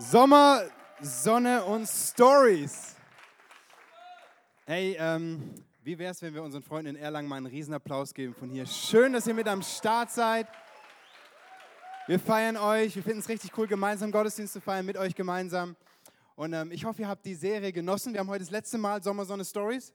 [0.00, 0.62] Sommer,
[1.00, 2.94] Sonne und Stories.
[4.64, 5.52] Hey, ähm,
[5.82, 8.64] wie wäre es, wenn wir unseren Freunden in Erlangen mal einen Riesenapplaus geben von hier?
[8.64, 10.46] Schön, dass ihr mit am Start seid.
[12.06, 12.94] Wir feiern euch.
[12.94, 15.74] Wir finden es richtig cool, gemeinsam Gottesdienst zu feiern, mit euch gemeinsam.
[16.36, 18.12] Und ähm, ich hoffe, ihr habt die Serie genossen.
[18.12, 19.92] Wir haben heute das letzte Mal Sommer, Sonne, Stories.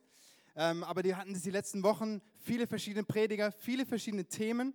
[0.57, 4.73] Ähm, aber die hatten das die letzten Wochen viele verschiedene Prediger, viele verschiedene Themen.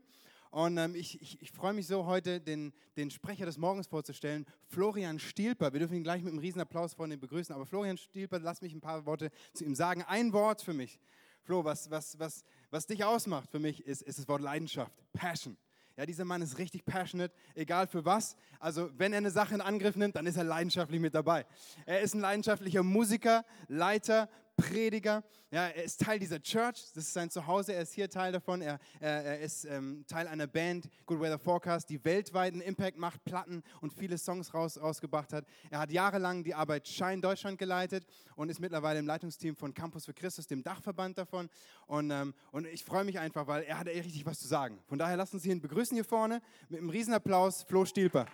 [0.51, 4.47] Und ähm, ich, ich, ich freue mich so, heute den, den Sprecher des Morgens vorzustellen,
[4.67, 5.73] Florian Stielper.
[5.73, 7.55] Wir dürfen ihn gleich mit einem Riesenapplaus von ihm begrüßen.
[7.55, 10.03] Aber Florian Stielper, lass mich ein paar Worte zu ihm sagen.
[10.03, 10.99] Ein Wort für mich.
[11.43, 15.57] Flo, was, was, was, was dich ausmacht für mich, ist, ist das Wort Leidenschaft, Passion.
[15.97, 18.37] Ja, dieser Mann ist richtig passionate, egal für was.
[18.61, 21.45] Also, wenn er eine Sache in Angriff nimmt, dann ist er leidenschaftlich mit dabei.
[21.87, 24.29] Er ist ein leidenschaftlicher Musiker, Leiter,
[24.59, 25.23] Prediger.
[25.51, 28.61] Ja, er ist Teil dieser Church, das ist sein Zuhause, er ist hier Teil davon.
[28.61, 33.25] Er, er, er ist ähm, Teil einer Band, Good Weather Forecast, die weltweiten Impact macht,
[33.25, 35.47] Platten und viele Songs raus, rausgebracht hat.
[35.71, 38.05] Er hat jahrelang die Arbeit Shine Deutschland geleitet
[38.37, 41.49] und ist mittlerweile im Leitungsteam von Campus für Christus, dem Dachverband davon.
[41.87, 44.81] Und, ähm, und ich freue mich einfach, weil er hat richtig was zu sagen.
[44.87, 48.27] Von daher lasst uns ihn begrüßen hier vorne mit einem Riesenapplaus, Flo Stielper.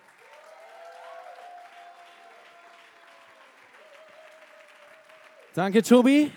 [5.54, 6.32] Danke, Tobi.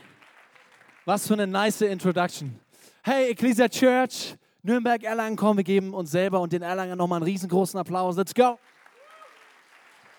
[1.04, 2.60] Was für eine nice Introduction.
[3.02, 7.26] Hey, Ecclesia Church, Nürnberg, Erlangen, komm, wir geben uns selber und den Erlangen nochmal einen
[7.26, 8.16] riesengroßen Applaus.
[8.16, 8.60] Let's go.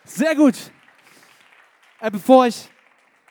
[0.02, 0.72] Sehr gut.
[2.00, 2.68] Äh, bevor ich,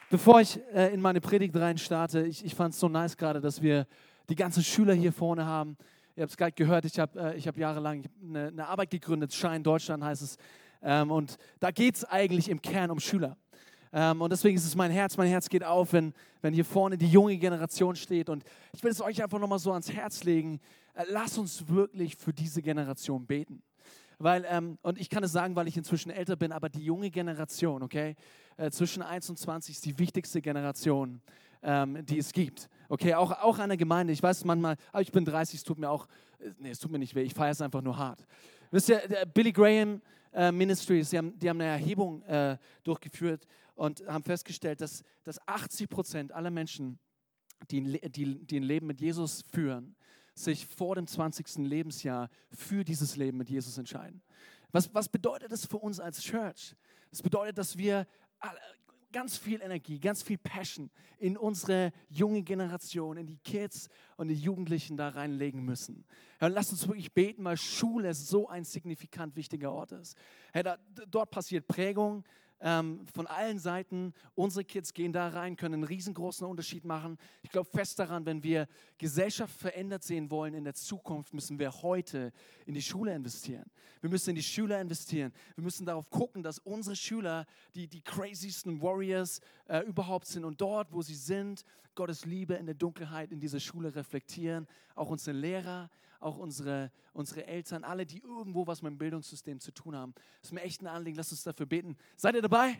[0.09, 3.41] bevor ich äh, in meine Predigt rein starte, ich, ich fand es so nice gerade,
[3.41, 3.87] dass wir
[4.29, 5.75] die ganzen Schüler hier vorne haben.
[6.15, 9.59] Ihr habt es gerade gehört, ich habe äh, hab jahrelang eine, eine, Arbeit gegründet, Shine
[9.59, 10.37] Deutschland heißt es.
[10.81, 13.35] Ähm, und da geht es eigentlich im Kern um Schüler.
[13.99, 16.99] Ähm, und deswegen ist es mein Herz, mein Herz geht auf, wenn, wenn hier vorne
[16.99, 18.29] die junge Generation steht.
[18.29, 20.59] Und ich will es euch einfach nochmal so ans Herz legen.
[20.93, 23.63] Äh, lasst uns wirklich für diese Generation beten.
[24.19, 27.09] Weil, ähm, und ich kann es sagen, weil ich inzwischen älter bin, aber die junge
[27.09, 28.15] Generation, okay,
[28.57, 31.19] äh, zwischen 1 und 20 ist die wichtigste Generation,
[31.63, 32.69] ähm, die es gibt.
[32.89, 34.13] Okay, auch, auch an Gemeinde.
[34.13, 36.05] Ich weiß manchmal, aber ich bin 30, es tut mir auch,
[36.37, 38.27] äh, nee, es tut mir nicht weh, ich feiere es einfach nur hart.
[38.69, 39.01] Wisst ihr,
[39.33, 40.03] Billy Graham
[40.37, 45.45] äh, Ministries, die haben, die haben eine Erhebung äh, durchgeführt und haben festgestellt, dass, dass
[45.47, 46.99] 80 Prozent aller Menschen,
[47.71, 49.95] die, die, die ein Leben mit Jesus führen,
[50.35, 51.67] sich vor dem 20.
[51.67, 54.21] Lebensjahr für dieses Leben mit Jesus entscheiden.
[54.71, 56.75] Was, was bedeutet das für uns als Church?
[57.09, 58.05] Das bedeutet, dass wir
[59.11, 64.35] ganz viel Energie, ganz viel Passion in unsere junge Generation, in die Kids und die
[64.35, 66.05] Jugendlichen da reinlegen müssen.
[66.39, 70.17] Ja, lasst uns wirklich beten, weil Schule so ein signifikant wichtiger Ort ist.
[70.53, 70.77] Ja, da,
[71.09, 72.23] dort passiert Prägung,
[72.59, 74.13] ähm, von allen Seiten.
[74.35, 77.17] Unsere Kids gehen da rein, können einen riesengroßen Unterschied machen.
[77.41, 81.81] Ich glaube fest daran, wenn wir Gesellschaft verändert sehen wollen in der Zukunft, müssen wir
[81.81, 82.31] heute
[82.65, 83.69] in die Schule investieren.
[84.01, 85.33] Wir müssen in die Schüler investieren.
[85.55, 87.45] Wir müssen darauf gucken, dass unsere Schüler
[87.75, 91.63] die, die craziesten Warriors äh, überhaupt sind und dort, wo sie sind,
[91.95, 94.67] Gottes Liebe in der Dunkelheit in dieser Schule reflektieren.
[94.93, 95.89] Auch unsere Lehrer,
[96.19, 100.13] auch unsere, unsere Eltern, alle, die irgendwo was mit dem Bildungssystem zu tun haben.
[100.41, 101.97] Das ist mir echt ein Anliegen, lasst uns dafür beten.
[102.15, 102.79] Seid ihr dabei?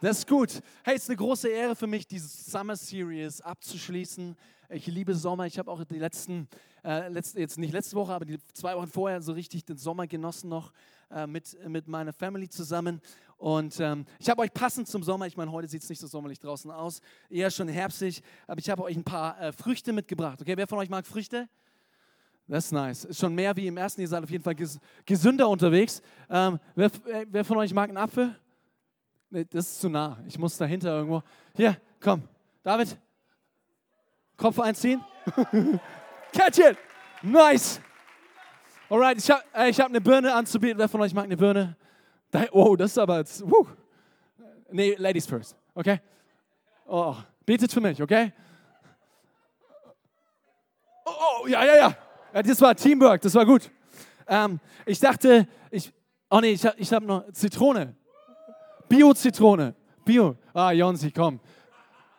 [0.00, 0.60] Das ist gut.
[0.84, 4.36] Hey, es ist eine große Ehre für mich, diese Summer Series abzuschließen.
[4.68, 5.46] Ich liebe Sommer.
[5.46, 6.48] Ich habe auch die letzten,
[6.84, 10.06] äh, letzte, jetzt nicht letzte Woche, aber die zwei Wochen vorher so richtig den Sommer
[10.06, 10.72] genossen noch
[11.10, 13.00] äh, mit, mit meiner Family zusammen.
[13.38, 16.06] Und ähm, ich habe euch passend zum Sommer, ich meine, heute sieht es nicht so
[16.06, 20.40] sommerlich draußen aus, eher schon herbstlich, aber ich habe euch ein paar äh, Früchte mitgebracht.
[20.40, 21.48] Okay, wer von euch mag Früchte?
[22.48, 23.04] Das ist nice.
[23.04, 24.00] Ist schon mehr wie im ersten.
[24.00, 26.00] Ihr seid auf jeden Fall ges gesünder unterwegs.
[26.30, 26.90] Ähm, wer,
[27.28, 28.36] wer, von euch mag einen Apfel?
[29.30, 30.18] Nee, das ist zu nah.
[30.26, 31.22] Ich muss dahinter irgendwo.
[31.54, 32.22] Hier, komm.
[32.62, 32.96] David.
[34.36, 35.04] Kopf einziehen.
[36.32, 36.78] Catch it.
[37.22, 37.80] Nice.
[38.88, 40.78] Alright, ich habe äh, ich hab eine Birne anzubieten.
[40.78, 41.76] Wer von euch mag eine Birne?
[42.52, 43.42] Oh, das ist aber jetzt.
[43.50, 43.66] Woo.
[44.70, 45.56] Nee, Ladies first.
[45.74, 46.00] Okay?
[46.86, 48.32] Oh, betet für mich, okay?
[51.04, 51.10] Oh,
[51.42, 51.96] oh ja, ja, ja.
[52.32, 53.70] Das war Teamwork, das war gut.
[54.26, 55.92] Ähm, ich dachte, ich,
[56.30, 57.94] oh nee, ich, ich habe noch Zitrone.
[58.88, 59.74] Bio-Zitrone.
[60.04, 60.36] Bio.
[60.52, 61.40] Ah, Jonsi, komm.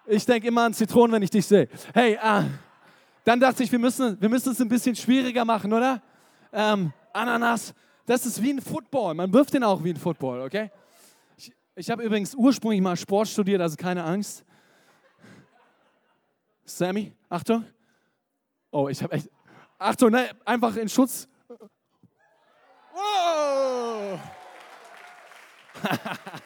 [0.05, 1.67] Ich denke immer an Zitronen, wenn ich dich sehe.
[1.93, 2.45] Hey, ah,
[3.23, 6.01] dann dachte ich, wir müssen, wir müssen es ein bisschen schwieriger machen, oder?
[6.53, 7.73] Ähm, Ananas,
[8.05, 9.15] das ist wie ein Football.
[9.15, 10.71] Man wirft den auch wie ein Football, okay?
[11.35, 14.45] Ich, ich habe übrigens ursprünglich mal Sport studiert, also keine Angst.
[16.63, 17.65] Sammy, Achtung.
[18.71, 19.29] Oh, ich habe echt.
[19.79, 21.27] Achtung, ne, einfach in Schutz.
[22.93, 24.19] Wow.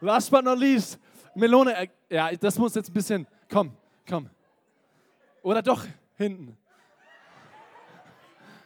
[0.00, 0.96] Last but not least,
[1.34, 1.74] Melone.
[1.74, 3.26] Äh, ja, das muss jetzt ein bisschen.
[3.50, 3.72] Komm,
[4.08, 4.30] komm.
[5.42, 5.84] Oder doch
[6.16, 6.56] hinten.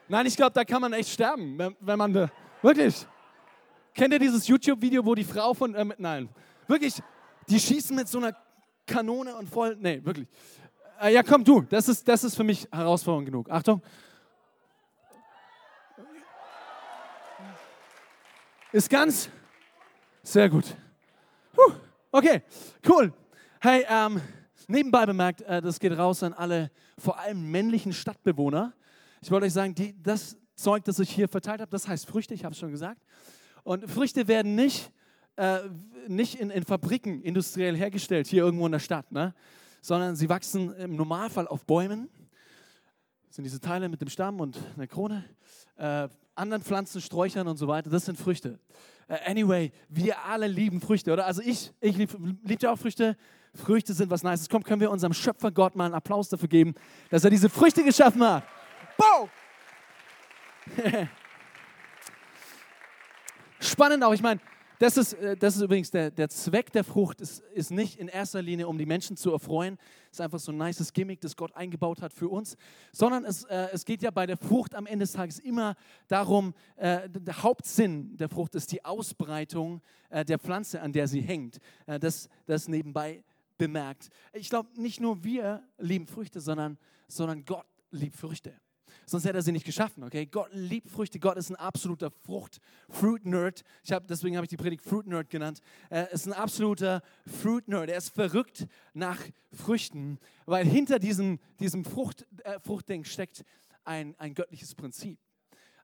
[0.08, 2.30] Nein, ich glaube, da kann man echt sterben, wenn, wenn man da,
[2.60, 3.06] wirklich.
[3.94, 6.28] Kennt ihr dieses YouTube-Video, wo die Frau von, äh, nein,
[6.68, 7.02] wirklich,
[7.48, 8.36] die schießen mit so einer
[8.86, 10.28] Kanone und voll, nee, wirklich.
[11.00, 13.50] Äh, ja, komm du, das ist, das ist für mich Herausforderung genug.
[13.50, 13.82] Achtung.
[18.72, 19.30] Ist ganz,
[20.22, 20.64] sehr gut.
[21.52, 21.72] Puh,
[22.10, 22.42] okay,
[22.88, 23.12] cool.
[23.60, 24.20] Hey, ähm,
[24.68, 28.72] nebenbei bemerkt, äh, das geht raus an alle, vor allem männlichen Stadtbewohner.
[29.22, 32.34] Ich wollte euch sagen, die, das Zeug, das ich hier verteilt habe, das heißt Früchte,
[32.34, 33.00] ich habe es schon gesagt.
[33.62, 34.90] Und Früchte werden nicht,
[35.36, 35.60] äh,
[36.08, 39.34] nicht in, in, Fabriken industriell hergestellt, hier irgendwo in der Stadt, ne?
[39.80, 42.08] sondern sie wachsen im Normalfall auf Bäumen.
[43.26, 45.24] Das sind diese Teile mit dem Stamm und einer Krone.
[45.76, 48.58] Äh, anderen Pflanzen, Sträuchern und so weiter, das sind Früchte.
[49.08, 51.26] Uh, anyway, wir alle lieben Früchte, oder?
[51.26, 53.16] Also ich, ich liebe lieb ja auch Früchte.
[53.54, 54.48] Früchte sind was Nices.
[54.48, 56.74] Komm, können wir unserem Schöpfer Gott mal einen Applaus dafür geben,
[57.08, 58.42] dass er diese Früchte geschaffen hat.
[58.98, 59.30] Boom!
[63.60, 64.40] Spannend auch, ich meine,
[64.78, 68.08] das ist, äh, das ist übrigens der, der Zweck der Frucht, ist, ist nicht in
[68.08, 69.78] erster Linie, um die Menschen zu erfreuen.
[70.10, 72.56] Ist einfach so ein nices Gimmick, das Gott eingebaut hat für uns.
[72.92, 75.76] Sondern es, äh, es geht ja bei der Frucht am Ende des Tages immer
[76.08, 79.80] darum, äh, der Hauptsinn der Frucht ist die Ausbreitung
[80.10, 81.58] äh, der Pflanze, an der sie hängt.
[81.86, 83.24] Äh, das, das nebenbei
[83.58, 84.10] bemerkt.
[84.32, 86.78] Ich glaube, nicht nur wir lieben Früchte, sondern,
[87.08, 88.54] sondern Gott liebt Früchte
[89.04, 90.02] sonst hätte er sie nicht geschaffen.
[90.04, 90.26] Okay?
[90.26, 91.18] Gott liebt Früchte.
[91.18, 93.62] Gott ist ein absoluter Frucht-Fruit-Nerd.
[93.90, 95.60] Hab, deswegen habe ich die Predigt Fruit-Nerd genannt.
[95.90, 97.90] Er ist ein absoluter Fruit-Nerd.
[97.90, 99.20] Er ist verrückt nach
[99.52, 103.44] Früchten, weil hinter diesem, diesem Frucht, äh, Fruchtding steckt
[103.84, 105.18] ein, ein göttliches Prinzip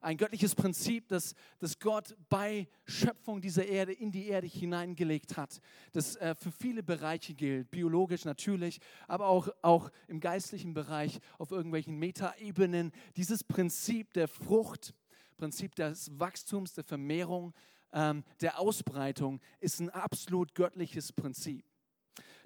[0.03, 5.61] ein göttliches Prinzip, das, das Gott bei Schöpfung dieser Erde in die Erde hineingelegt hat,
[5.93, 11.51] das äh, für viele Bereiche gilt, biologisch natürlich, aber auch, auch im geistlichen Bereich, auf
[11.51, 12.91] irgendwelchen Metaebenen.
[13.15, 14.93] Dieses Prinzip der Frucht,
[15.37, 17.53] Prinzip des Wachstums, der Vermehrung,
[17.93, 21.65] ähm, der Ausbreitung ist ein absolut göttliches Prinzip.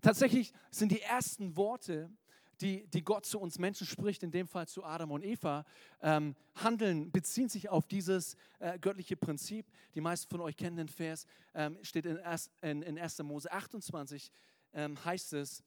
[0.02, 2.12] Tatsächlich sind die ersten Worte,
[2.62, 5.66] die, die Gott zu uns Menschen spricht, in dem Fall zu Adam und Eva,
[6.02, 9.66] ähm, handeln, beziehen sich auf dieses äh, göttliche Prinzip.
[9.96, 12.20] Die meisten von euch kennen den Vers, ähm, steht in,
[12.62, 13.20] in, in 1.
[13.24, 14.32] Mose 28,
[14.74, 15.64] ähm, heißt es,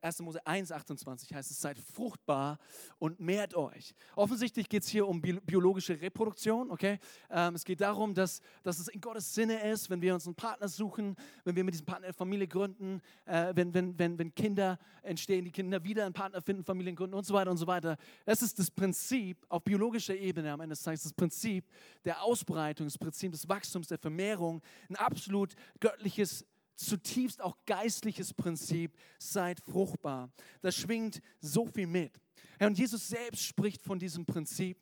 [0.00, 0.20] 1.
[0.20, 2.58] Äh, Mose 1, 28 heißt es, seid fruchtbar
[2.98, 3.94] und mehrt euch.
[4.16, 6.98] Offensichtlich geht es hier um biologische Reproduktion, okay?
[7.30, 10.34] Ähm, es geht darum, dass, dass es in Gottes Sinne ist, wenn wir uns einen
[10.34, 14.34] Partner suchen, wenn wir mit diesem Partner eine Familie gründen, äh, wenn, wenn, wenn, wenn
[14.34, 17.66] Kinder entstehen, die Kinder wieder einen Partner finden, Familien gründen und so weiter und so
[17.66, 17.96] weiter.
[18.24, 21.66] Das ist das Prinzip auf biologischer Ebene am Ende des Tages, das Prinzip
[22.04, 28.96] der Ausbreitung, das Prinzip des Wachstums, der Vermehrung, ein absolut göttliches zutiefst auch geistliches Prinzip,
[29.18, 30.30] seid fruchtbar.
[30.60, 32.12] Das schwingt so viel mit.
[32.60, 34.78] und Jesus selbst spricht von diesem Prinzip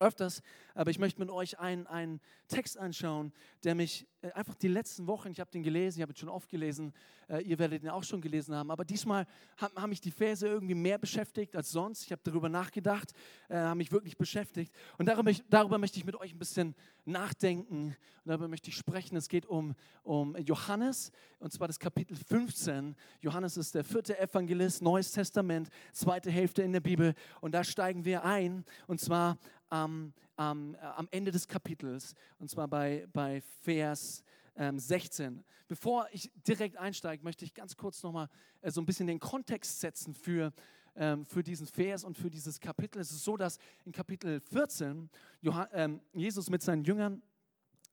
[0.00, 0.42] öfters,
[0.74, 3.32] aber ich möchte mit euch einen, einen Text anschauen,
[3.62, 6.28] der mich äh, einfach die letzten Wochen, ich habe den gelesen, ich habe ihn schon
[6.28, 6.92] oft gelesen,
[7.28, 9.26] äh, ihr werdet ihn auch schon gelesen haben, aber diesmal
[9.58, 12.04] haben, haben mich die Verse irgendwie mehr beschäftigt als sonst.
[12.04, 13.12] Ich habe darüber nachgedacht,
[13.48, 16.74] äh, haben mich wirklich beschäftigt und darüber, darüber möchte ich mit euch ein bisschen
[17.04, 19.16] nachdenken und darüber möchte ich sprechen.
[19.16, 22.96] Es geht um, um Johannes und zwar das Kapitel 15.
[23.20, 28.04] Johannes ist der vierte Evangelist, Neues Testament, zweite Hälfte in der Bibel und da steigen
[28.04, 29.38] wir ein und zwar
[29.70, 34.22] am, am, äh, am Ende des Kapitels, und zwar bei, bei Vers
[34.56, 35.42] ähm, 16.
[35.68, 38.28] Bevor ich direkt einsteige, möchte ich ganz kurz nochmal
[38.60, 40.52] äh, so ein bisschen den Kontext setzen für,
[40.96, 43.00] ähm, für diesen Vers und für dieses Kapitel.
[43.00, 45.08] Es ist so, dass in Kapitel 14
[45.40, 47.22] Johann, ähm, Jesus mit seinen Jüngern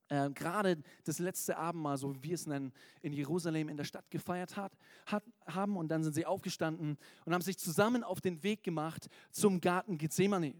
[0.08, 2.72] äh, gerade das letzte Abendmahl, so wie wir es nennen,
[3.02, 4.72] in Jerusalem in der Stadt gefeiert hat,
[5.06, 5.76] hat, haben.
[5.76, 9.98] Und dann sind sie aufgestanden und haben sich zusammen auf den Weg gemacht zum Garten
[9.98, 10.54] Gethsemane.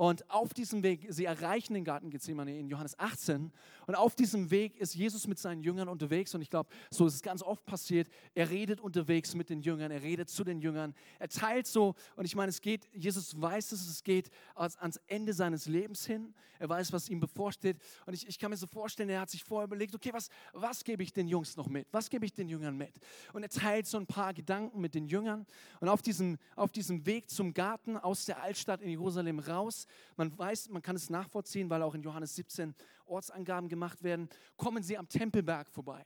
[0.00, 3.52] Und auf diesem Weg, sie erreichen den Garten Gethsemane in Johannes 18.
[3.86, 6.34] Und auf diesem Weg ist Jesus mit seinen Jüngern unterwegs.
[6.34, 8.08] Und ich glaube, so ist es ganz oft passiert.
[8.34, 10.94] Er redet unterwegs mit den Jüngern, er redet zu den Jüngern.
[11.18, 15.34] Er teilt so, und ich meine, es geht, Jesus weiß, dass es geht ans Ende
[15.34, 16.32] seines Lebens hin.
[16.58, 17.76] Er weiß, was ihm bevorsteht.
[18.06, 20.82] Und ich, ich kann mir so vorstellen, er hat sich vorher überlegt, okay, was, was
[20.82, 21.86] gebe ich den Jungs noch mit?
[21.92, 22.98] Was gebe ich den Jüngern mit?
[23.34, 25.46] Und er teilt so ein paar Gedanken mit den Jüngern.
[25.80, 30.36] Und auf diesem, auf diesem Weg zum Garten aus der Altstadt in Jerusalem raus, man
[30.36, 32.74] weiß, man kann es nachvollziehen, weil auch in Johannes 17
[33.06, 36.04] Ortsangaben gemacht werden, kommen sie am Tempelberg vorbei.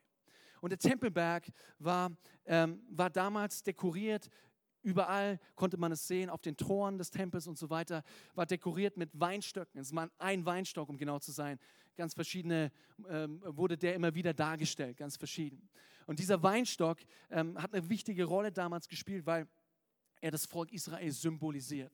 [0.60, 1.46] Und der Tempelberg
[1.78, 4.30] war, ähm, war damals dekoriert
[4.84, 8.98] Überall konnte man es sehen, auf den Toren des Tempels und so weiter, war dekoriert
[8.98, 9.80] mit Weinstöcken.
[9.80, 11.58] Es war ein Weinstock, um genau zu sein.
[11.96, 12.70] Ganz verschiedene,
[13.08, 15.70] ähm, wurde der immer wieder dargestellt, ganz verschieden.
[16.06, 16.98] Und dieser Weinstock
[17.30, 19.48] ähm, hat eine wichtige Rolle damals gespielt, weil
[20.20, 21.92] er das Volk Israel symbolisiert.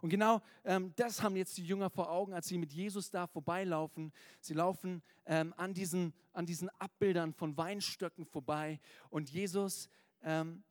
[0.00, 3.26] Und genau ähm, das haben jetzt die Jünger vor Augen, als sie mit Jesus da
[3.26, 4.12] vorbeilaufen.
[4.40, 9.88] Sie laufen ähm, an, diesen, an diesen Abbildern von Weinstöcken vorbei und Jesus,
[10.22, 10.62] ähm,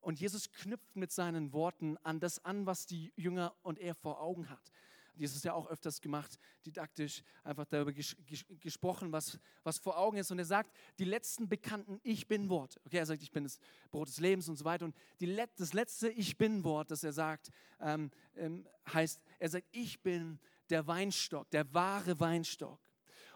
[0.00, 4.20] und Jesus knüpft mit seinen Worten an das an, was die Jünger und er vor
[4.20, 4.70] Augen hat.
[5.16, 10.18] Jesus ja auch öfters gemacht, didaktisch, einfach darüber ges ges gesprochen, was, was vor Augen
[10.18, 10.30] ist.
[10.30, 12.80] Und er sagt, die letzten bekannten Ich Bin-Worte.
[12.84, 13.58] Okay, er sagt, ich bin das
[13.90, 14.84] Brot des Lebens und so weiter.
[14.84, 20.00] Und Let das letzte Ich Bin-Wort, das er sagt, ähm, ähm, heißt, er sagt, ich
[20.02, 20.38] bin
[20.70, 22.80] der Weinstock, der wahre Weinstock.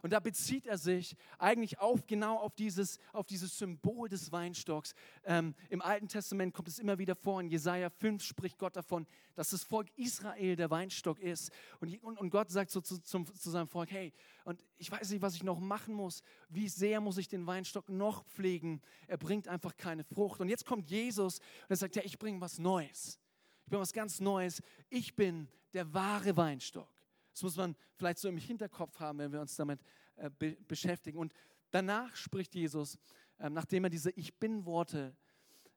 [0.02, 4.94] Und da bezieht er sich eigentlich auf genau auf dieses, auf dieses Symbol des Weinstocks.
[5.24, 7.40] Ähm, Im Alten Testament kommt es immer wieder vor.
[7.40, 11.50] In Jesaja 5 spricht Gott davon, dass das Volk Israel der Weinstock ist.
[11.80, 14.12] Und, und, und Gott sagt so zu, zum, zu seinem Volk: Hey,
[14.44, 16.22] und ich weiß nicht, was ich noch machen muss.
[16.48, 18.80] Wie sehr muss ich den Weinstock noch pflegen?
[19.06, 20.40] Er bringt einfach keine Frucht.
[20.40, 23.18] Und jetzt kommt Jesus und er sagt: Ja, ich bringe was Neues.
[23.64, 24.62] Ich bin was ganz Neues.
[24.88, 26.88] Ich bin der wahre Weinstock.
[27.32, 29.80] Das muss man vielleicht so im Hinterkopf haben, wenn wir uns damit
[30.16, 31.18] äh, be beschäftigen.
[31.18, 31.32] Und
[31.70, 32.98] danach spricht Jesus,
[33.38, 35.16] ähm, nachdem er diese Ich Bin-Worte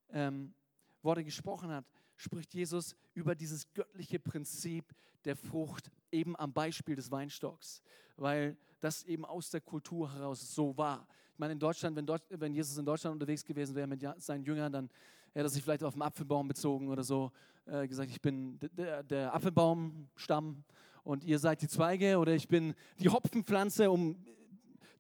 [0.10, 0.54] ähm,
[1.02, 4.94] Worte gesprochen hat, spricht Jesus über dieses göttliche Prinzip
[5.26, 7.82] der Frucht eben am Beispiel des Weinstocks,
[8.16, 11.08] weil das eben aus der Kultur heraus so war.
[11.34, 14.44] Ich meine, in Deutschland, wenn, Deutsch, wenn Jesus in Deutschland unterwegs gewesen wäre mit seinen
[14.44, 14.90] Jüngern, dann
[15.32, 17.32] hätte er sich vielleicht auf den Apfelbaum bezogen oder so,
[17.66, 20.64] äh, gesagt, ich bin der, der Apfelbaumstamm
[21.04, 24.16] und ihr seid die Zweige oder ich bin die Hopfenpflanze, um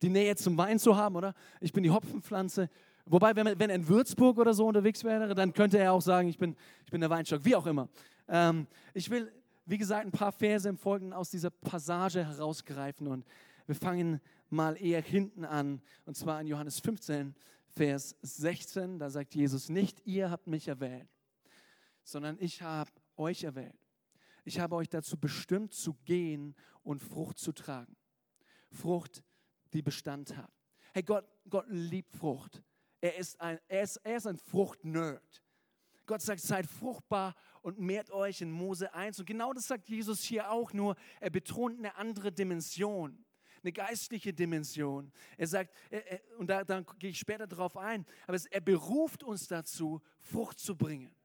[0.01, 1.33] die Nähe zum Wein zu haben, oder?
[1.61, 2.69] Ich bin die Hopfenpflanze.
[3.05, 6.27] Wobei, wenn, wenn er in Würzburg oder so unterwegs wäre, dann könnte er auch sagen,
[6.27, 6.55] ich bin,
[6.85, 7.89] ich bin der Weinstock, wie auch immer.
[8.27, 9.31] Ähm, ich will,
[9.65, 13.25] wie gesagt, ein paar Verse im Folgenden aus dieser Passage herausgreifen und
[13.65, 14.19] wir fangen
[14.49, 17.33] mal eher hinten an, und zwar in Johannes 15,
[17.69, 18.99] Vers 16.
[18.99, 21.07] Da sagt Jesus, nicht ihr habt mich erwählt,
[22.03, 23.82] sondern ich habe euch erwählt
[24.43, 27.95] ich habe euch dazu bestimmt zu gehen und Frucht zu tragen.
[28.71, 29.23] Frucht,
[29.73, 30.51] die Bestand hat.
[30.93, 32.61] Hey, Gott, Gott liebt Frucht.
[33.01, 35.43] Er ist ein, er ist, er ist ein Frucht-Nerd.
[36.05, 39.19] Gott sagt, seid fruchtbar und mehrt euch in Mose 1.
[39.19, 43.25] Und genau das sagt Jesus hier auch, nur er betont eine andere Dimension,
[43.61, 45.11] eine geistliche Dimension.
[45.37, 48.61] Er sagt, er, er, und da, da gehe ich später darauf ein, aber es, er
[48.61, 51.15] beruft uns dazu, Frucht zu bringen.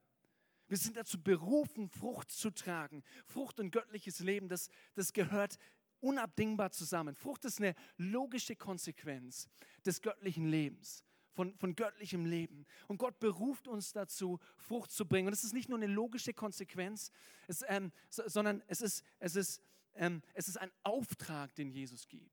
[0.69, 3.03] Wir sind dazu berufen, Frucht zu tragen.
[3.25, 5.57] Frucht und göttliches Leben, das, das gehört
[5.99, 7.15] unabdingbar zusammen.
[7.15, 9.49] Frucht ist eine logische Konsequenz
[9.85, 11.03] des göttlichen Lebens.
[11.33, 12.65] Von, von, göttlichem Leben.
[12.87, 15.27] Und Gott beruft uns dazu, Frucht zu bringen.
[15.27, 17.11] Und es ist nicht nur eine logische Konsequenz,
[17.47, 19.61] es, ähm, so, sondern es ist, es, ist,
[19.93, 22.29] ähm, es ist ein Auftrag, den Jesus gibt.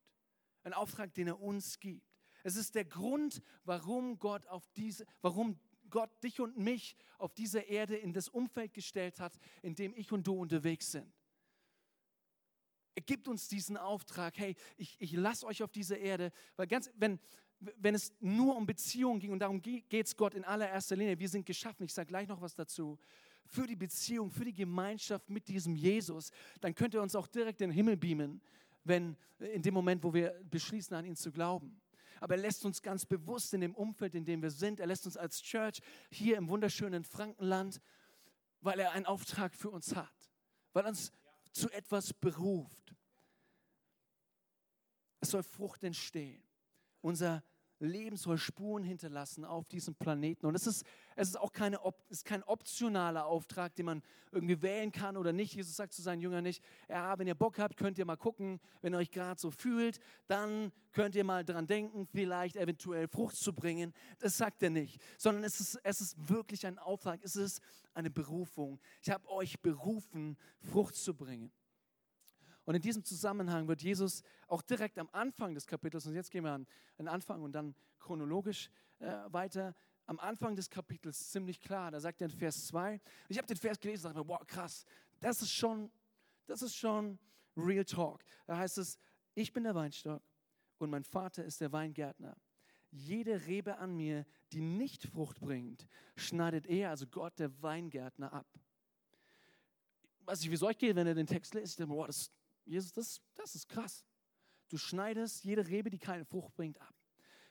[0.64, 2.02] Ein Auftrag, den er uns gibt.
[2.42, 7.60] Es ist der Grund, warum Gott auf diese, warum Gott dich und mich auf diese
[7.60, 11.12] Erde in das Umfeld gestellt hat, in dem ich und du unterwegs sind.
[12.94, 16.90] Er gibt uns diesen Auftrag, hey, ich, ich lasse euch auf diese Erde, weil ganz,
[16.96, 17.18] wenn,
[17.60, 21.28] wenn es nur um Beziehungen ging und darum geht es Gott in allererster Linie, wir
[21.28, 22.98] sind geschaffen, ich sage gleich noch was dazu,
[23.44, 27.60] für die Beziehung, für die Gemeinschaft mit diesem Jesus, dann könnt ihr uns auch direkt
[27.60, 28.40] in den Himmel beamen,
[28.84, 31.80] wenn in dem Moment, wo wir beschließen, an ihn zu glauben
[32.20, 35.06] aber er lässt uns ganz bewusst in dem Umfeld, in dem wir sind, er lässt
[35.06, 35.80] uns als Church
[36.10, 37.80] hier im wunderschönen Frankenland,
[38.60, 40.30] weil er einen Auftrag für uns hat,
[40.72, 41.12] weil er uns
[41.52, 42.94] zu etwas beruft.
[45.20, 46.42] Es soll Frucht entstehen.
[47.00, 47.42] Unser
[47.78, 50.46] Leben soll Spuren hinterlassen auf diesem Planeten.
[50.46, 51.78] Und es ist, es ist auch keine,
[52.08, 54.02] ist kein optionaler Auftrag, den man
[54.32, 55.54] irgendwie wählen kann oder nicht.
[55.54, 58.60] Jesus sagt zu seinen Jüngern nicht, ja, wenn ihr Bock habt, könnt ihr mal gucken,
[58.80, 63.36] wenn ihr euch gerade so fühlt, dann könnt ihr mal dran denken, vielleicht eventuell Frucht
[63.36, 63.92] zu bringen.
[64.18, 67.60] Das sagt er nicht, sondern es ist, es ist wirklich ein Auftrag, es ist
[67.94, 68.80] eine Berufung.
[69.02, 71.52] Ich habe euch berufen, Frucht zu bringen.
[72.66, 76.44] Und in diesem Zusammenhang wird Jesus auch direkt am Anfang des Kapitels, und jetzt gehen
[76.44, 76.66] wir an
[76.98, 79.74] den Anfang und dann chronologisch äh, weiter,
[80.06, 81.92] am Anfang des Kapitels ziemlich klar.
[81.92, 84.46] Da sagt er in Vers 2, ich habe den Vers gelesen und dachte mir, wow,
[84.46, 84.84] krass,
[85.20, 85.90] das ist schon,
[86.46, 87.18] das ist schon
[87.56, 88.22] Real Talk.
[88.46, 88.98] Da heißt es,
[89.34, 90.22] ich bin der Weinstock
[90.78, 92.36] und mein Vater ist der Weingärtner.
[92.90, 98.46] Jede Rebe an mir, die nicht Frucht bringt, schneidet er, also Gott, der Weingärtner, ab.
[100.20, 101.72] Was ich, wie soll ich gehen, wenn er den Text liest?
[101.72, 102.32] Ich denke, wow, das,
[102.66, 104.04] Jesus, das, das ist krass.
[104.68, 106.94] Du schneidest jede Rebe, die keine Frucht bringt, ab.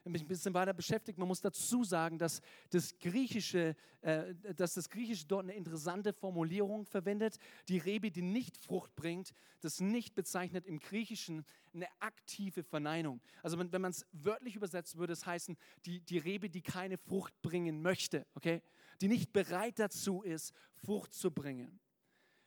[0.08, 1.18] Ich mich ein bisschen weiter beschäftigt.
[1.18, 6.86] Man muss dazu sagen, dass das Griechische, äh, dass das Griechische dort eine interessante Formulierung
[6.86, 7.40] verwendet.
[7.70, 11.44] Die Rebe, die nicht Frucht bringt, das nicht bezeichnet im Griechischen
[11.74, 13.20] eine aktive Verneinung.
[13.42, 17.00] Also wenn, wenn man es wörtlich übersetzt, würde es heißen, die, die Rebe, die keine
[17.00, 18.62] Frucht bringen möchte, okay?
[19.02, 21.80] Die nicht bereit dazu ist, Frucht zu bringen.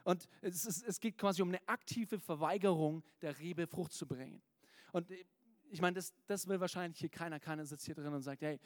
[0.08, 4.40] Und es, ist, es geht quasi um eine aktive Verweigerung, der Rebe Frucht zu bringen.
[4.90, 5.06] Und
[5.68, 7.38] ich meine, das, das will wahrscheinlich hier keiner.
[7.38, 8.58] Keiner sitzt hier drin und sagt, hey,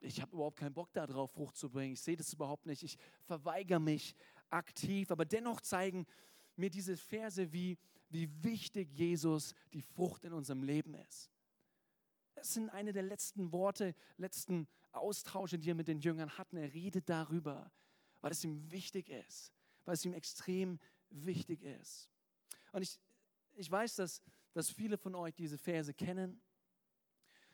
[0.00, 1.92] ich habe überhaupt keinen Bock darauf, Frucht zu bringen.
[1.92, 2.82] Ich sehe das überhaupt nicht.
[2.82, 4.14] Ich verweigere mich
[4.48, 5.10] aktiv.
[5.10, 6.06] Aber dennoch zeigen
[6.56, 7.76] mir diese Verse, wie,
[8.08, 11.30] wie wichtig Jesus die Frucht in unserem Leben ist.
[12.36, 16.56] Das sind eine der letzten Worte, letzten Austausche, die er mit den Jüngern hatten.
[16.56, 17.70] Er redet darüber,
[18.22, 19.52] weil es ihm wichtig ist,
[19.84, 20.78] weil es ihm extrem
[21.10, 22.10] wichtig ist.
[22.72, 22.98] Und ich,
[23.54, 24.22] ich weiß, dass,
[24.52, 26.42] dass viele von euch diese Verse kennen,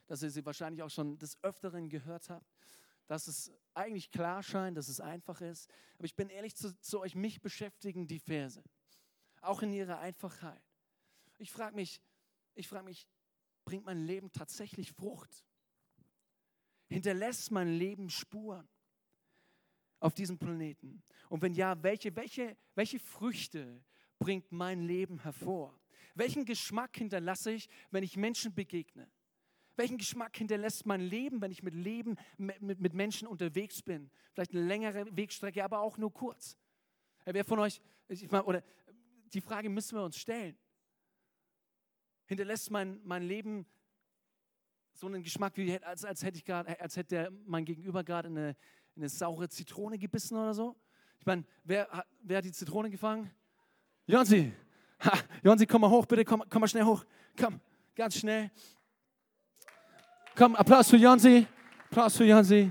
[0.06, 2.46] dass ihr sie wahrscheinlich auch schon des Öfteren gehört habt,
[3.06, 5.70] dass es eigentlich klar scheint, dass es einfach ist.
[5.99, 8.62] Aber ich bin ehrlich zu, zu euch, mich beschäftigen die Verse,
[9.40, 10.62] auch in ihrer Einfachheit.
[11.38, 12.00] Ich frage mich,
[12.54, 13.08] ich frage mich,
[13.64, 15.44] bringt mein Leben tatsächlich Frucht?
[16.88, 18.68] Hinterlässt mein Leben Spuren
[20.00, 21.02] auf diesem Planeten?
[21.28, 23.85] Und wenn ja, welche, welche, welche Früchte
[24.19, 25.78] bringt mein Leben hervor?
[26.14, 29.09] Welchen Geschmack hinterlasse ich, wenn ich Menschen begegne?
[29.76, 34.11] Welchen Geschmack hinterlässt mein Leben, wenn ich mit Leben, mit, mit Menschen unterwegs bin?
[34.33, 36.57] Vielleicht eine längere Wegstrecke, aber auch nur kurz.
[37.25, 38.62] Wer von euch, ich meine, oder
[39.33, 40.59] die Frage müssen wir uns stellen.
[42.26, 43.66] Hinterlässt mein, mein Leben
[44.92, 48.57] so einen Geschmack, wie, als, als hätte ich gerade, als hätte mein Gegenüber gerade eine,
[49.00, 50.76] eine saure Zitrone gebissen oder so?
[51.19, 51.88] Ich meine, wer,
[52.23, 53.30] wer hat die Zitrone gefangen?
[54.07, 54.52] Jonsi,
[55.02, 57.04] Ha, Jonsi, komm mal hoch, bitte, komm, komm mal schnell hoch.
[57.38, 57.59] Komm,
[57.95, 58.50] ganz schnell.
[60.37, 61.47] Komm, Applaus für Jonsi.
[61.87, 62.71] Applaus für Jonsi.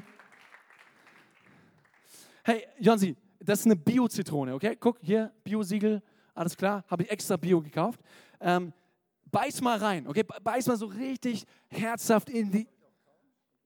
[2.43, 4.75] Hey, Jonsi, das ist eine Bio-Zitrone, okay?
[4.79, 6.03] Guck, hier, Bio-Siegel,
[6.35, 7.99] alles klar, habe ich extra Bio gekauft.
[8.39, 8.71] Ähm,
[9.25, 10.23] beiß mal rein, okay?
[10.23, 12.67] Beiß mal so richtig herzhaft in die.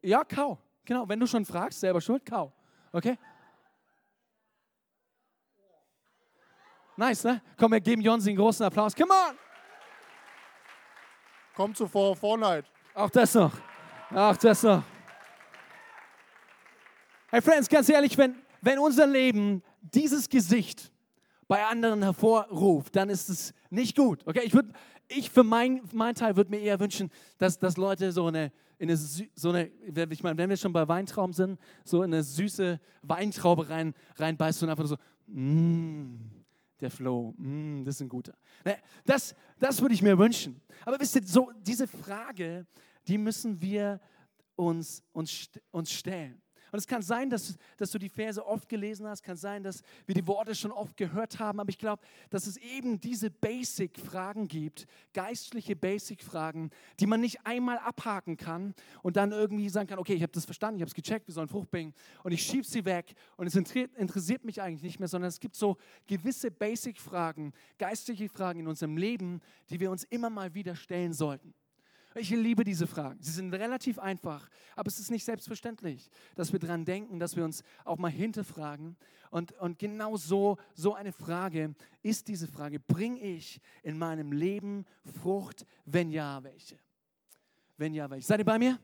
[0.02, 0.58] Ja, kau.
[0.86, 2.52] Genau, wenn du schon fragst, selber schuld, kau.
[2.92, 3.18] Okay?
[6.96, 7.42] Nice, ne?
[7.58, 8.96] Komm, wir geben Jonsi einen großen Applaus.
[8.96, 9.38] Come on!
[11.56, 12.66] Komm zuvor, Vornight.
[12.94, 13.54] Auch das noch.
[14.12, 14.84] Auch das noch.
[17.30, 20.93] Hey Friends, ganz ehrlich, wenn, wenn unser Leben dieses Gesicht
[21.54, 24.26] bei anderen hervorruft, dann ist es nicht gut.
[24.26, 24.74] Okay, ich würde,
[25.08, 28.90] ich für mein, mein Teil würde mir eher wünschen, dass, dass Leute so eine, in
[28.90, 29.70] eine, so eine,
[30.10, 34.64] ich meine, wenn wir schon bei Weintrauben sind, so in eine süße Weintraube rein, reinbeißt
[34.64, 36.18] und einfach so, mmm,
[36.82, 38.34] der Flow, mm, das ist ein guter.
[38.66, 40.60] Ne, das, das würde ich mir wünschen.
[40.84, 42.66] Aber wisst ihr, so diese Frage,
[43.08, 44.02] die müssen wir
[44.56, 46.42] uns, uns, uns stellen.
[46.74, 49.84] Und es kann sein, dass, dass du die Verse oft gelesen hast, kann sein, dass
[50.08, 54.48] wir die Worte schon oft gehört haben, aber ich glaube, dass es eben diese Basic-Fragen
[54.48, 60.16] gibt, geistliche Basic-Fragen, die man nicht einmal abhaken kann und dann irgendwie sagen kann, okay,
[60.16, 62.66] ich habe das verstanden, ich habe es gecheckt, wir sollen Frucht bringen und ich schiebe
[62.66, 67.54] sie weg und es interessiert mich eigentlich nicht mehr, sondern es gibt so gewisse Basic-Fragen,
[67.78, 71.54] geistliche Fragen in unserem Leben, die wir uns immer mal wieder stellen sollten.
[72.16, 73.20] Ich liebe diese Fragen.
[73.22, 77.44] Sie sind relativ einfach, aber es ist nicht selbstverständlich, dass wir daran denken, dass wir
[77.44, 78.96] uns auch mal hinterfragen.
[79.32, 81.74] Und, und genau so, so eine Frage
[82.04, 84.86] ist diese Frage, bringe ich in meinem Leben
[85.22, 85.66] Frucht?
[85.86, 86.78] Wenn ja, welche?
[87.78, 88.28] Wenn ja, welche?
[88.28, 88.80] Seid ihr bei mir?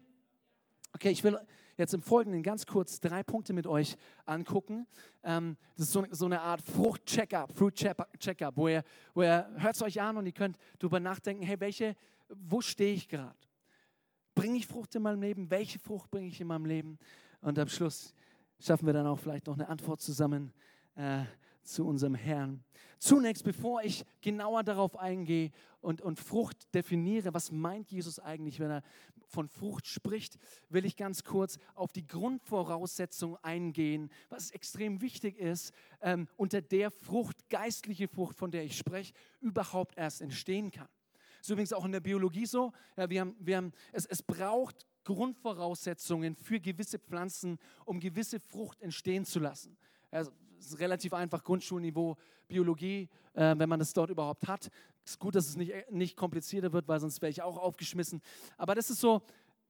[0.94, 1.40] Okay, ich will
[1.78, 4.88] jetzt im Folgenden ganz kurz drei Punkte mit euch angucken.
[5.24, 9.82] Ähm, das ist so, so eine Art Frucht-Check-up, Fruit-Check-up, wo ihr, wo ihr hört es
[9.84, 11.96] euch an und ihr könnt darüber nachdenken, hey, welche
[12.30, 13.36] wo stehe ich gerade?
[14.36, 15.50] Bringe ich Frucht in meinem Leben?
[15.50, 16.98] Welche Frucht bringe ich in meinem Leben?
[17.42, 18.14] Und am Schluss
[18.60, 20.54] schaffen wir dann auch vielleicht noch eine Antwort zusammen
[20.96, 21.24] äh,
[21.64, 22.64] zu unserem Herrn.
[23.00, 28.72] Zunächst, bevor ich genauer darauf eingehe und, und Frucht definiere, was meint Jesus eigentlich, wenn
[28.72, 28.84] er
[29.28, 30.38] von Frucht spricht,
[30.70, 36.92] will ich ganz kurz auf die Grundvoraussetzung eingehen, was extrem wichtig ist, ähm, unter der
[36.92, 40.90] Frucht, geistliche Frucht, von der ich spreche, überhaupt erst entstehen kann.
[41.42, 42.72] Ist übrigens auch in der Biologie so.
[42.98, 48.82] Ja, wir haben, wir haben, es, es braucht Grundvoraussetzungen für gewisse Pflanzen, um gewisse Frucht
[48.82, 49.78] entstehen zu lassen.
[50.12, 54.70] Also, es ist relativ einfach, Grundschulniveau Biologie, äh, wenn man das dort überhaupt hat.
[55.06, 58.22] Es ist gut, dass es nicht, nicht komplizierter wird, weil sonst wäre ich auch aufgeschmissen.
[58.58, 59.22] Aber das ist so,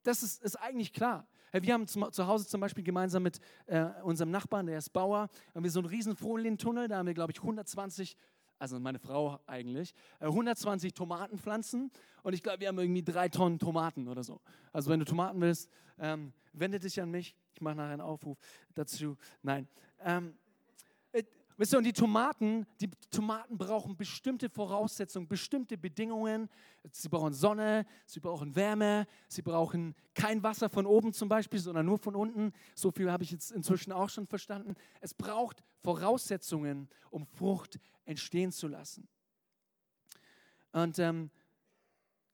[0.04, 1.28] das ist, ist eigentlich klar.
[1.52, 5.64] Wir haben zu Hause zum Beispiel gemeinsam mit äh, unserem Nachbarn, der ist Bauer, haben
[5.64, 8.16] wir so einen riesen Folientunnel, da haben wir, glaube ich, 120
[8.60, 11.92] also meine Frau eigentlich, 120 äh, Tomatenpflanzen
[12.24, 14.42] und ich glaube, wir haben irgendwie drei Tonnen Tomaten oder so.
[14.72, 17.36] Also wenn du Tomaten willst, ähm, wende dich an mich.
[17.54, 18.38] Ich mache nachher einen Aufruf
[18.76, 19.18] dazu.
[19.42, 19.68] Nein.
[20.02, 20.38] Ähm,
[21.60, 26.48] Wisst ihr, und die Tomaten, die Tomaten brauchen bestimmte Voraussetzungen, bestimmte Bedingungen.
[26.94, 31.86] Sie brauchen Sonne, sie brauchen Wärme, sie brauchen kein Wasser von oben zum Beispiel, sondern
[31.86, 32.54] nur von unten.
[32.76, 34.74] So viel habe ich jetzt inzwischen auch schon verstanden.
[35.02, 39.10] Es braucht Voraussetzungen, um Frucht entstehen zu lassen.
[40.72, 41.30] Und ähm,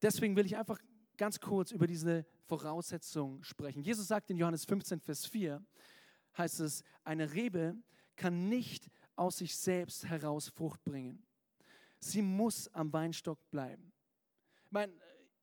[0.03, 0.77] deswegen will ich einfach
[1.17, 3.81] ganz kurz über diese Voraussetzungen sprechen.
[3.81, 5.65] Jesus sagt in Johannes 15, Vers 4,
[6.37, 7.75] heißt es, eine Rebe
[8.15, 11.23] kann nicht aus sich selbst heraus Frucht bringen.
[11.99, 13.91] Sie muss am Weinstock bleiben.
[14.65, 14.93] Ich meine,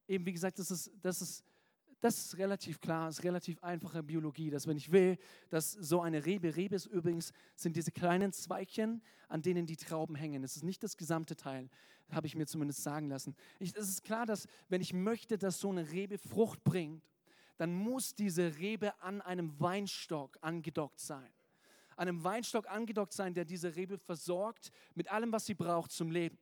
[0.08, 1.44] eben wie gesagt, das ist, das ist,
[2.00, 5.18] das ist relativ klar, ist relativ einfache Biologie, dass wenn ich will,
[5.50, 10.14] dass so eine Rebe, Rebe ist übrigens, sind diese kleinen Zweigchen, an denen die Trauben
[10.14, 10.42] hängen.
[10.42, 11.70] Es ist nicht das gesamte Teil,
[12.10, 13.34] habe ich mir zumindest sagen lassen.
[13.58, 17.04] Ich, es ist klar, dass wenn ich möchte, dass so eine Rebe Frucht bringt,
[17.56, 21.30] dann muss diese Rebe an einem Weinstock angedockt sein
[21.96, 26.10] an einem Weinstock angedockt sein, der diese Rebe versorgt mit allem, was sie braucht zum
[26.10, 26.38] Leben.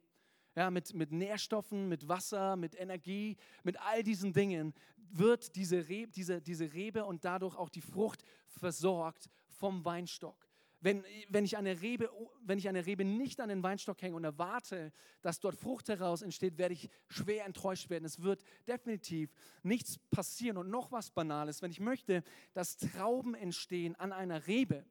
[0.57, 6.11] Ja, mit, mit Nährstoffen, mit Wasser, mit Energie, mit all diesen Dingen wird diese Rebe,
[6.13, 10.49] diese, diese Rebe und dadurch auch die Frucht versorgt vom Weinstock.
[10.83, 12.11] Wenn, wenn, ich eine Rebe,
[12.43, 16.23] wenn ich eine Rebe nicht an den Weinstock hänge und erwarte, dass dort Frucht heraus
[16.23, 18.07] entsteht, werde ich schwer enttäuscht werden.
[18.07, 19.31] Es wird definitiv
[19.63, 20.57] nichts passieren.
[20.57, 22.23] Und noch was Banales, wenn ich möchte,
[22.55, 24.87] dass Trauben entstehen an einer Rebe,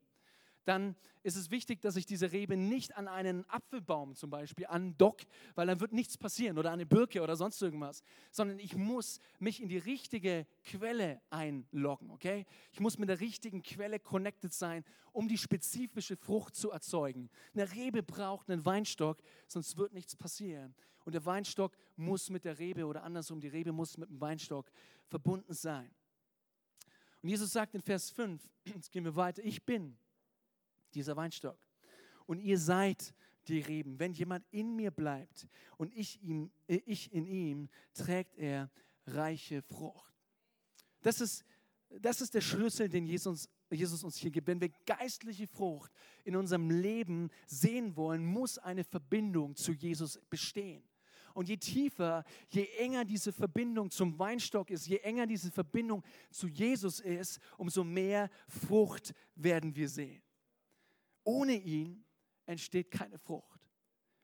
[0.69, 5.17] dann ist es wichtig, dass ich diese Rebe nicht an einen Apfelbaum zum Beispiel andock,
[5.55, 9.19] weil dann wird nichts passieren oder an eine Birke oder sonst irgendwas, sondern ich muss
[9.39, 12.45] mich in die richtige Quelle einloggen, okay?
[12.71, 17.31] Ich muss mit der richtigen Quelle connected sein, um die spezifische Frucht zu erzeugen.
[17.55, 20.75] Eine Rebe braucht einen Weinstock, sonst wird nichts passieren.
[21.03, 24.71] Und der Weinstock muss mit der Rebe oder andersrum, die Rebe muss mit dem Weinstock
[25.07, 25.89] verbunden sein.
[27.23, 29.97] Und Jesus sagt in Vers 5, jetzt gehen wir weiter, ich bin
[30.95, 31.57] dieser Weinstock.
[32.25, 33.13] Und ihr seid
[33.47, 33.99] die Reben.
[33.99, 35.47] Wenn jemand in mir bleibt
[35.77, 38.69] und ich, ihm, äh, ich in ihm, trägt er
[39.05, 40.13] reiche Frucht.
[41.01, 41.43] Das ist,
[41.89, 44.47] das ist der Schlüssel, den Jesus, Jesus uns hier gibt.
[44.47, 45.91] Wenn wir geistliche Frucht
[46.23, 50.83] in unserem Leben sehen wollen, muss eine Verbindung zu Jesus bestehen.
[51.33, 56.47] Und je tiefer, je enger diese Verbindung zum Weinstock ist, je enger diese Verbindung zu
[56.47, 60.21] Jesus ist, umso mehr Frucht werden wir sehen.
[61.29, 62.03] Ohne ihn
[62.47, 63.61] entsteht keine Frucht.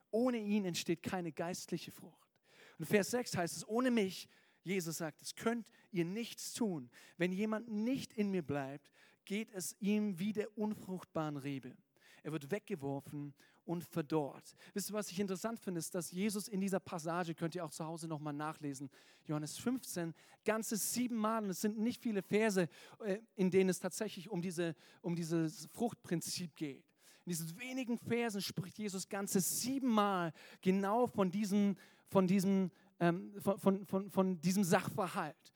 [0.10, 2.32] Ohne ihn entsteht keine geistliche Frucht.
[2.80, 4.28] Und Vers 6 heißt es, ohne mich,
[4.64, 6.90] Jesus sagt, es könnt ihr nichts tun.
[7.18, 8.92] Wenn jemand nicht in mir bleibt,
[9.24, 11.78] geht es ihm wie der unfruchtbaren Rebe.
[12.24, 14.56] Er wird weggeworfen und verdorrt.
[14.74, 17.72] Wisst ihr, was ich interessant finde, ist, dass Jesus in dieser Passage, könnt ihr auch
[17.72, 18.90] zu Hause nochmal nachlesen,
[19.26, 20.14] Johannes 15,
[20.44, 22.68] ganze sieben Mal, und es sind nicht viele Verse,
[23.04, 26.85] äh, in denen es tatsächlich um, diese, um dieses Fruchtprinzip geht.
[27.26, 31.76] In diesen wenigen Versen spricht Jesus ganze siebenmal genau von diesem,
[32.08, 35.54] von diesem, ähm, von, von, von, von diesem Sachverhalt.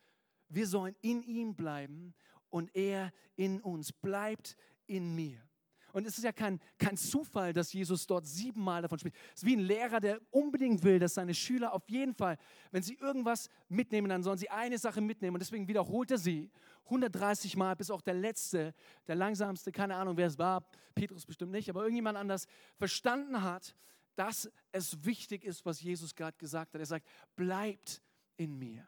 [0.47, 2.15] Wir sollen in ihm bleiben
[2.49, 3.91] und er in uns.
[3.91, 5.48] Bleibt in mir.
[5.93, 9.15] Und es ist ja kein, kein Zufall, dass Jesus dort siebenmal davon spricht.
[9.33, 12.37] Es ist wie ein Lehrer, der unbedingt will, dass seine Schüler auf jeden Fall,
[12.71, 15.35] wenn sie irgendwas mitnehmen, dann sollen sie eine Sache mitnehmen.
[15.35, 16.51] Und deswegen wiederholt er sie
[16.85, 18.73] 130 Mal, bis auch der Letzte,
[19.07, 22.47] der Langsamste, keine Ahnung, wer es war, Petrus bestimmt nicht, aber irgendjemand anders
[22.77, 23.75] verstanden hat,
[24.15, 26.81] dass es wichtig ist, was Jesus gerade gesagt hat.
[26.81, 28.01] Er sagt, bleibt
[28.35, 28.87] in mir.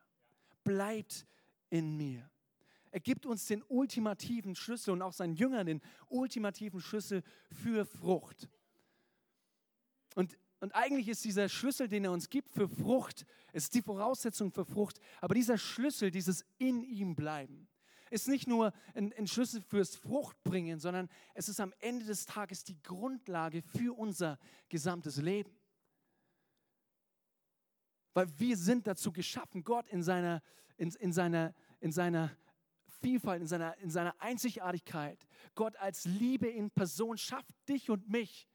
[0.63, 1.25] Bleibt
[1.69, 2.29] in mir.
[2.91, 8.49] Er gibt uns den ultimativen Schlüssel und auch seinen Jüngern den ultimativen Schlüssel für Frucht.
[10.13, 14.51] Und, und eigentlich ist dieser Schlüssel, den er uns gibt für Frucht, ist die Voraussetzung
[14.51, 17.69] für Frucht, aber dieser Schlüssel, dieses in ihm bleiben,
[18.09, 22.65] ist nicht nur ein, ein Schlüssel fürs Fruchtbringen, sondern es ist am Ende des Tages
[22.65, 25.57] die Grundlage für unser gesamtes Leben.
[28.13, 30.43] Weil wir sind dazu geschaffen, Gott in seiner,
[30.75, 32.35] in, in seiner, in seiner
[33.01, 35.27] Vielfalt, in seiner, in seiner Einzigartigkeit.
[35.55, 38.47] Gott als Liebe in Person schafft dich und mich,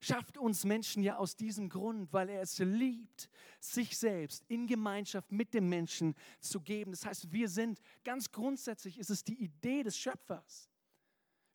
[0.00, 3.28] schafft uns Menschen ja aus diesem Grund, weil er es liebt,
[3.60, 6.92] sich selbst in Gemeinschaft mit dem Menschen zu geben.
[6.92, 10.70] Das heißt, wir sind, ganz grundsätzlich ist es die Idee des Schöpfers.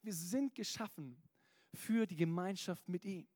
[0.02, 1.22] Wir sind geschaffen
[1.74, 3.28] für die Gemeinschaft mit ihm.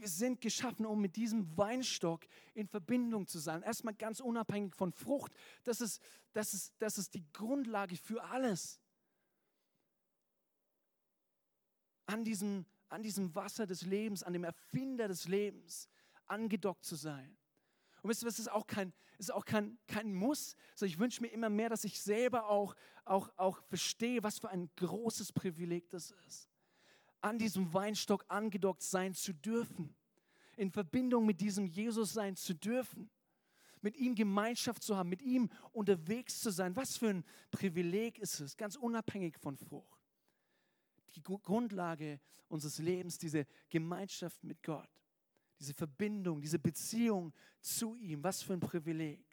[0.00, 3.62] Wir sind geschaffen, um mit diesem Weinstock in Verbindung zu sein.
[3.62, 5.32] Erstmal ganz unabhängig von Frucht.
[5.64, 8.80] Das ist, das ist, das ist die Grundlage für alles.
[12.06, 15.88] An diesem, an diesem Wasser des Lebens, an dem Erfinder des Lebens
[16.26, 17.36] angedockt zu sein.
[18.02, 20.56] Und wisst ihr, das ist auch kein, ist auch kein, kein Muss.
[20.72, 24.48] Also ich wünsche mir immer mehr, dass ich selber auch, auch, auch verstehe, was für
[24.48, 26.48] ein großes Privileg das ist
[27.20, 29.94] an diesem Weinstock angedockt sein zu dürfen,
[30.56, 33.10] in Verbindung mit diesem Jesus sein zu dürfen,
[33.80, 36.74] mit ihm Gemeinschaft zu haben, mit ihm unterwegs zu sein.
[36.76, 39.98] Was für ein Privileg ist es, ganz unabhängig von Frucht.
[41.14, 44.88] Die Grundlage unseres Lebens, diese Gemeinschaft mit Gott,
[45.58, 49.24] diese Verbindung, diese Beziehung zu ihm, was für ein Privileg.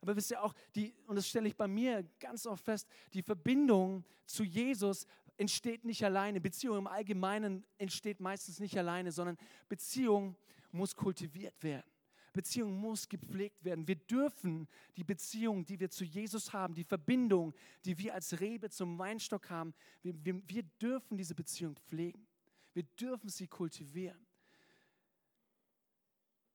[0.00, 3.22] Aber wisst ihr auch, die, und das stelle ich bei mir ganz oft fest, die
[3.22, 6.40] Verbindung zu Jesus entsteht nicht alleine.
[6.40, 9.36] Beziehung im Allgemeinen entsteht meistens nicht alleine, sondern
[9.68, 10.36] Beziehung
[10.70, 11.90] muss kultiviert werden.
[12.32, 13.86] Beziehung muss gepflegt werden.
[13.86, 14.66] Wir dürfen
[14.96, 19.48] die Beziehung, die wir zu Jesus haben, die Verbindung, die wir als Rebe zum Weinstock
[19.50, 22.26] haben, wir, wir, wir dürfen diese Beziehung pflegen.
[22.72, 24.26] Wir dürfen sie kultivieren.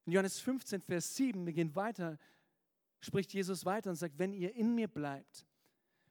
[0.06, 2.20] In Johannes 15, Vers 7, wir gehen weiter,
[3.00, 5.48] spricht Jesus weiter und sagt, wenn ihr in mir bleibt,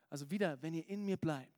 [0.08, 1.57] also wieder, wenn ihr in mir bleibt,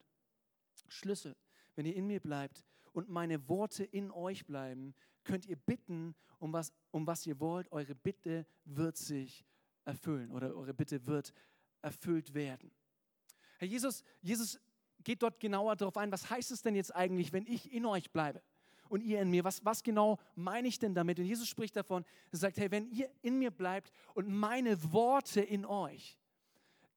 [0.91, 1.37] Schlüssel,
[1.77, 6.53] wenn ihr in mir bleibt und meine Worte in euch bleiben, könnt ihr bitten, um
[6.53, 7.71] was, um was ihr wollt.
[7.73, 9.45] Eure Bitte wird sich
[9.85, 11.33] erfüllen oder eure Bitte wird
[11.83, 12.71] erfüllt werden.
[13.59, 14.59] Herr Jesus, Jesus
[15.05, 18.11] geht dort genauer darauf ein, was heißt es denn jetzt eigentlich, wenn ich in euch
[18.11, 18.43] bleibe
[18.89, 19.45] und ihr in mir?
[19.45, 21.19] Was, was genau meine ich denn damit?
[21.19, 25.41] Und Jesus spricht davon, er sagt, hey, wenn ihr in mir bleibt und meine Worte
[25.41, 26.19] in euch,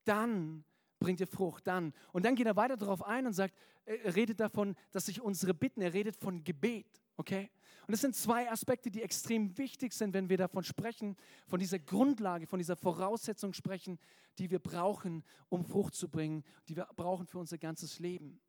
[0.03, 0.65] dann
[1.03, 1.93] bringt ihr Frucht, dann.
[2.13, 3.53] Und dann geht er weiter darauf ein und sagt,
[3.85, 7.51] er redet davon, dass sich unsere Bitten, er redet von Gebet, okay?
[7.85, 11.79] Und das sind zwei Aspekte, die extrem wichtig sind, wenn wir davon sprechen, von dieser
[11.79, 13.99] Grundlage, von dieser Voraussetzung sprechen,
[14.37, 18.39] die wir brauchen, um Frucht zu bringen, die wir brauchen für unser ganzes Leben.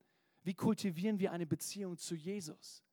[0.44, 2.84] Wie kultivieren wir eine Beziehung zu Jesus?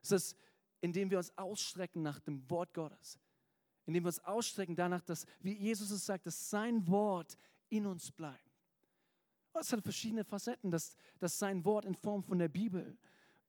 [0.00, 0.36] Es ist,
[0.80, 3.18] indem wir uns ausstrecken nach dem Wort Gottes,
[3.84, 7.36] indem wir uns ausstrecken danach, dass, wie Jesus es sagt, dass sein Wort
[7.68, 8.47] in uns bleibt.
[9.60, 12.96] Es hat verschiedene Facetten, dass, dass sein Wort in Form von der Bibel,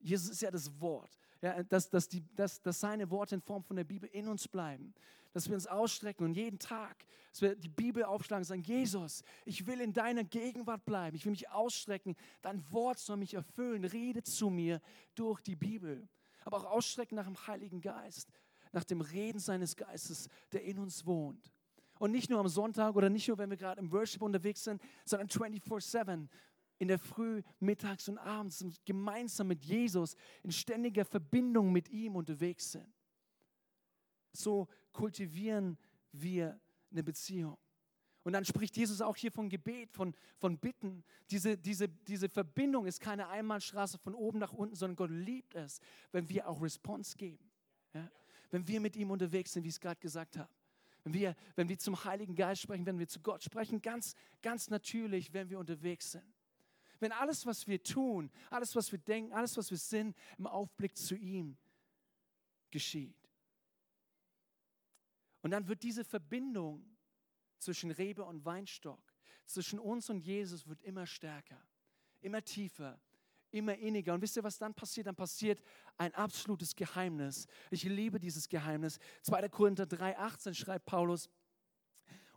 [0.00, 3.62] Jesus ist ja das Wort, ja, dass, dass, die, dass, dass seine Worte in Form
[3.62, 4.94] von der Bibel in uns bleiben,
[5.32, 9.22] dass wir uns ausstrecken und jeden Tag, dass wir die Bibel aufschlagen und sagen, Jesus,
[9.44, 13.84] ich will in deiner Gegenwart bleiben, ich will mich ausstrecken, dein Wort soll mich erfüllen,
[13.84, 14.80] rede zu mir
[15.14, 16.08] durch die Bibel.
[16.44, 18.28] Aber auch ausstrecken nach dem Heiligen Geist,
[18.72, 21.52] nach dem Reden seines Geistes, der in uns wohnt.
[22.00, 24.80] Und nicht nur am Sonntag oder nicht nur, wenn wir gerade im Worship unterwegs sind,
[25.04, 26.28] sondern 24-7
[26.78, 32.72] in der Früh, mittags und abends gemeinsam mit Jesus in ständiger Verbindung mit ihm unterwegs
[32.72, 32.90] sind.
[34.32, 35.76] So kultivieren
[36.10, 36.58] wir
[36.90, 37.58] eine Beziehung.
[38.22, 41.04] Und dann spricht Jesus auch hier von Gebet, von, von Bitten.
[41.30, 45.80] Diese, diese, diese Verbindung ist keine Einmalstraße von oben nach unten, sondern Gott liebt es,
[46.12, 47.50] wenn wir auch Response geben.
[47.92, 48.10] Ja?
[48.50, 50.48] Wenn wir mit ihm unterwegs sind, wie ich es gerade gesagt habe.
[51.04, 54.68] Wenn wir, wenn wir zum Heiligen Geist sprechen, wenn wir zu Gott sprechen, ganz, ganz
[54.70, 56.34] natürlich, wenn wir unterwegs sind.
[56.98, 60.96] Wenn alles, was wir tun, alles, was wir denken, alles, was wir sind, im Aufblick
[60.96, 61.56] zu ihm
[62.70, 63.16] geschieht.
[65.42, 66.84] Und dann wird diese Verbindung
[67.58, 69.00] zwischen Rebe und Weinstock,
[69.46, 71.60] zwischen uns und Jesus, wird immer stärker,
[72.20, 73.00] immer tiefer,
[73.52, 74.14] immer inniger.
[74.14, 75.06] Und wisst ihr, was dann passiert?
[75.06, 75.60] Dann passiert
[75.96, 77.46] ein absolutes Geheimnis.
[77.70, 78.98] Ich liebe dieses Geheimnis.
[79.22, 79.48] 2.
[79.48, 81.28] Korinther 3,18 schreibt Paulus,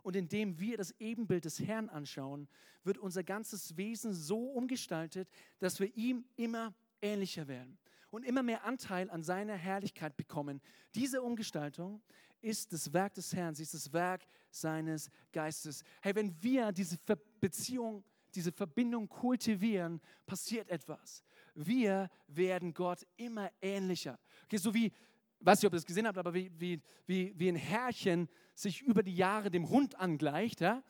[0.02, 2.46] und indem wir das Ebenbild des Herrn anschauen,
[2.82, 7.78] wird unser ganzes Wesen so umgestaltet, dass wir ihm immer ähnlicher werden
[8.10, 10.60] und immer mehr Anteil an seiner Herrlichkeit bekommen.
[10.94, 12.02] Diese Umgestaltung
[12.42, 15.82] ist das Werk des Herrn, sie ist das Werk seines Geistes.
[16.02, 16.98] Hey, wenn wir diese
[17.40, 21.24] Beziehung diese Verbindung kultivieren, passiert etwas.
[21.54, 24.18] Wir werden Gott immer ähnlicher.
[24.44, 24.92] Okay, so wie,
[25.40, 28.82] weiß nicht, ob ihr das gesehen habt, aber wie, wie, wie, wie ein Herrchen sich
[28.82, 30.82] über die Jahre dem Hund angleicht, ja?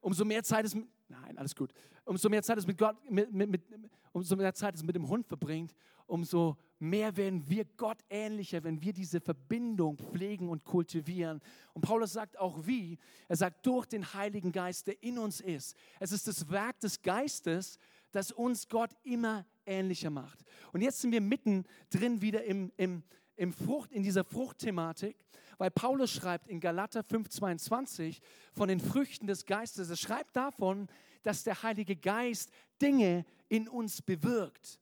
[0.00, 1.72] umso mehr Zeit es mit, nein, alles gut,
[2.04, 3.62] umso mehr Zeit es mit Gott, mit, mit, mit,
[4.12, 5.74] umso mehr Zeit es mit dem Hund verbringt,
[6.06, 11.40] umso mehr werden wir Gott ähnlicher, wenn wir diese Verbindung pflegen und kultivieren.
[11.72, 15.76] Und Paulus sagt auch wie, er sagt durch den Heiligen Geist, der in uns ist.
[16.00, 17.78] Es ist das Werk des Geistes,
[18.12, 20.40] das uns Gott immer ähnlicher macht.
[20.72, 23.02] Und jetzt sind wir mitten drin wieder im, im,
[23.36, 25.16] im Frucht, in dieser Fruchtthematik,
[25.58, 28.20] weil Paulus schreibt in Galater 5,22
[28.52, 29.90] von den Früchten des Geistes.
[29.90, 30.88] Er schreibt davon,
[31.22, 34.78] dass der Heilige Geist Dinge in uns bewirkt.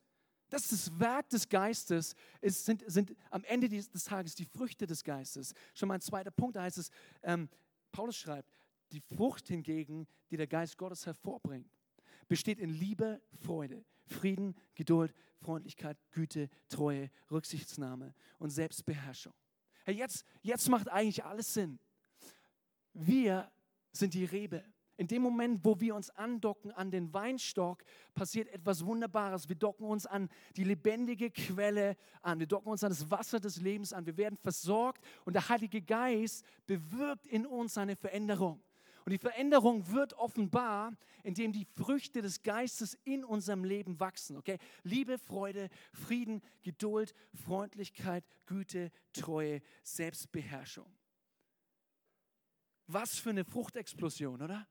[0.49, 4.85] Das ist das Werk des Geistes, es sind, sind am Ende des, Tages die Früchte
[4.85, 5.53] des Geistes.
[5.73, 6.89] Schon mal ein zweiter Punkt, da heißt es,
[7.23, 7.49] ähm,
[7.91, 8.49] Paulus schreibt,
[8.91, 11.69] die Frucht hingegen, die der Geist Gottes hervorbringt,
[12.27, 19.33] besteht in Liebe, Freude, Frieden, Geduld, Freundlichkeit, Güte, Treue, Rücksichtsnahme und Selbstbeherrschung.
[19.83, 21.79] Hey, jetzt, jetzt macht eigentlich alles Sinn.
[22.93, 23.51] Wir
[23.91, 24.63] sind die Rebe.
[24.97, 29.49] In dem Moment, wo wir uns andocken an den Weinstock, passiert etwas Wunderbares.
[29.49, 32.39] Wir docken uns an die lebendige Quelle an.
[32.39, 34.05] Wir docken uns an das Wasser des Lebens an.
[34.05, 38.61] Wir werden versorgt und der Heilige Geist bewirkt in uns eine Veränderung.
[39.05, 44.37] Und die Veränderung wird offenbar, indem die Früchte des Geistes in unserem Leben wachsen.
[44.37, 44.57] Okay?
[44.83, 50.91] Liebe, Freude, Frieden, Geduld, Freundlichkeit, Güte, Treue, Selbstbeherrschung.
[52.87, 54.67] Was für eine Fruchtexplosion, oder?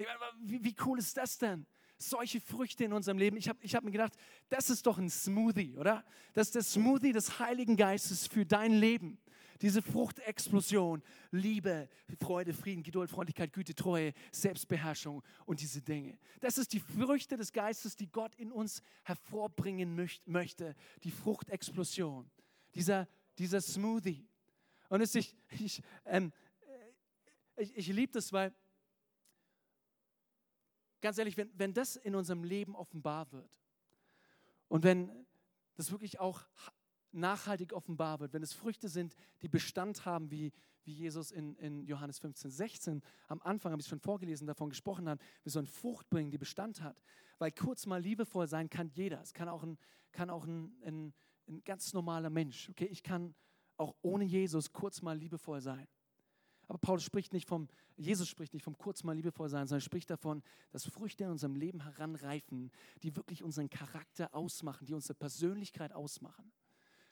[0.00, 1.66] Ich meine, wie, wie cool ist das denn?
[2.02, 3.36] solche Früchte in unserem Leben.
[3.36, 4.14] Ich habe ich hab mir gedacht,
[4.48, 6.02] das ist doch ein Smoothie, oder?
[6.32, 9.18] Das ist der Smoothie des Heiligen Geistes für dein Leben.
[9.60, 16.18] Diese Fruchtexplosion, Liebe, Freude, Frieden, Geduld, Freundlichkeit, Güte, Treue, Selbstbeherrschung und diese Dinge.
[16.40, 20.74] Das ist die Früchte des Geistes, die Gott in uns hervorbringen möchte.
[21.04, 22.30] Die Fruchtexplosion,
[22.74, 24.26] dieser, dieser Smoothie.
[24.88, 26.32] Und es, ich, ich, ähm,
[27.58, 28.54] ich, ich liebe das, weil,
[31.00, 33.60] ganz ehrlich, wenn, wenn das in unserem Leben offenbar wird
[34.68, 35.10] und wenn
[35.74, 36.46] das wirklich auch
[37.12, 40.52] nachhaltig offenbar wird, wenn es Früchte sind, die Bestand haben, wie,
[40.84, 45.08] wie Jesus in, in Johannes 15, 16 am Anfang, habe ich schon vorgelesen, davon gesprochen
[45.08, 47.02] hat, wir sollen Frucht bringen, die Bestand hat.
[47.38, 49.20] Weil kurz mal liebevoll sein kann jeder.
[49.22, 49.78] Es kann auch ein,
[50.12, 51.14] kann auch ein, ein,
[51.48, 52.68] ein ganz normaler Mensch.
[52.70, 53.34] Okay, ich kann
[53.76, 55.88] auch ohne Jesus kurz mal liebevoll sein.
[56.70, 60.08] Aber Paulus spricht nicht vom, Jesus spricht nicht vom kurz mal liebevoll sein, sondern spricht
[60.08, 62.70] davon, dass Früchte in unserem Leben heranreifen,
[63.02, 66.52] die wirklich unseren Charakter ausmachen, die unsere Persönlichkeit ausmachen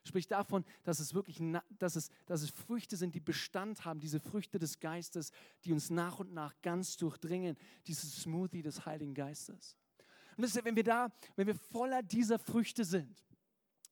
[0.05, 1.43] spricht davon, dass es wirklich,
[1.79, 5.33] dass es, dass es Früchte sind, die Bestand haben, diese Früchte des Geistes,
[5.65, 9.77] die uns nach und nach ganz durchdringen, dieses Smoothie des Heiligen Geistes.
[10.37, 13.23] Und das ist, wenn wir da, wenn wir voller dieser Früchte sind,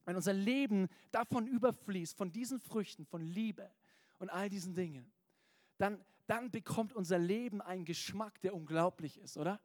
[0.07, 3.71] wenn unser Leben davon überfließt, von diesen Früchten, von Liebe
[4.19, 5.13] und all diesen Dingen,
[5.79, 9.61] dann, dann bekommt unser Leben einen Geschmack, der unglaublich ist, oder?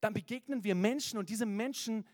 [0.00, 2.06] Dann begegnen wir Menschen und diese Menschen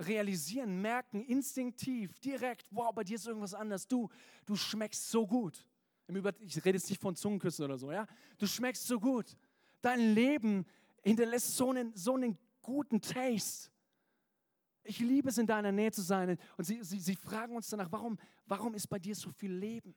[0.00, 3.86] realisieren, merken instinktiv, direkt, wow, bei dir ist irgendwas anders.
[3.86, 4.08] Du,
[4.44, 5.64] du schmeckst so gut.
[6.40, 8.06] Ich rede jetzt nicht von Zungenküssen oder so, ja?
[8.38, 9.36] Du schmeckst so gut.
[9.80, 10.66] Dein Leben
[11.02, 13.70] hinterlässt so einen, so einen guten Taste.
[14.82, 16.38] Ich liebe es, in deiner Nähe zu sein.
[16.58, 19.94] Und sie, sie, sie fragen uns danach, warum, warum ist bei dir so viel Leben?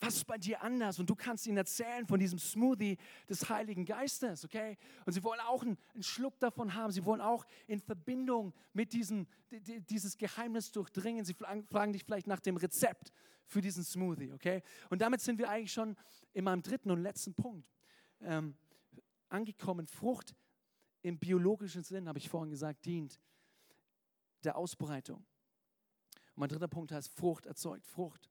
[0.00, 0.98] Was ist bei dir anders?
[0.98, 4.76] Und du kannst ihnen erzählen von diesem Smoothie des Heiligen Geistes, okay?
[5.06, 6.92] Und sie wollen auch einen, Schluck davon haben.
[6.92, 11.24] Sie wollen auch in Verbindung mit diesem, dieses Geheimnis durchdringen.
[11.24, 13.10] Sie fragen dich vielleicht nach dem Rezept
[13.46, 14.62] für diesen Smoothie, okay?
[14.90, 15.96] Und damit sind wir eigentlich schon
[16.34, 17.66] in meinem dritten und letzten Punkt
[18.20, 18.54] ähm,
[19.30, 19.86] angekommen.
[19.86, 20.34] Frucht
[21.00, 23.18] im biologischen Sinn, habe ich vorhin gesagt, dient
[24.44, 25.18] der Ausbreitung.
[26.34, 28.30] Und mein dritter Punkt heißt, Frucht erzeugt Frucht.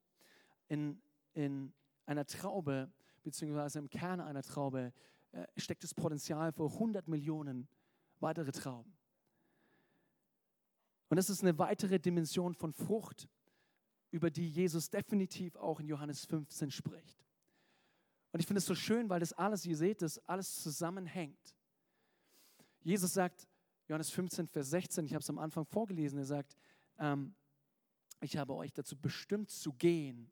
[0.67, 1.01] In
[1.35, 1.73] in
[2.05, 2.91] einer Traube,
[3.23, 4.91] beziehungsweise im Kern einer Traube,
[5.31, 7.67] äh, steckt das Potenzial für 100 Millionen
[8.19, 8.97] weitere Trauben.
[11.09, 13.29] Und das ist eine weitere Dimension von Frucht,
[14.11, 17.25] über die Jesus definitiv auch in Johannes 15 spricht.
[18.31, 21.55] Und ich finde es so schön, weil das alles, ihr seht, das alles zusammenhängt.
[22.81, 23.47] Jesus sagt,
[23.87, 26.55] Johannes 15, Vers 16, ich habe es am Anfang vorgelesen, er sagt,
[26.97, 27.35] ähm,
[28.21, 30.31] ich habe euch dazu bestimmt zu gehen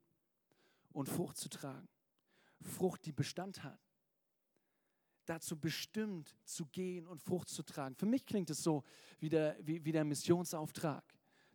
[0.93, 1.87] und Frucht zu tragen.
[2.61, 3.79] Frucht, die Bestand hat.
[5.25, 7.95] Dazu bestimmt zu gehen und Frucht zu tragen.
[7.95, 8.83] Für mich klingt es so
[9.19, 11.03] wie der, wie, wie der Missionsauftrag,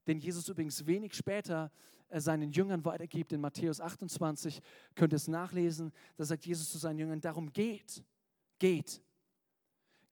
[0.07, 1.71] den Jesus übrigens wenig später
[2.09, 3.33] äh, seinen Jüngern weitergibt.
[3.33, 4.61] In Matthäus 28
[4.95, 5.93] könnt ihr es nachlesen.
[6.17, 8.03] Da sagt Jesus zu seinen Jüngern, darum geht,
[8.59, 9.03] geht,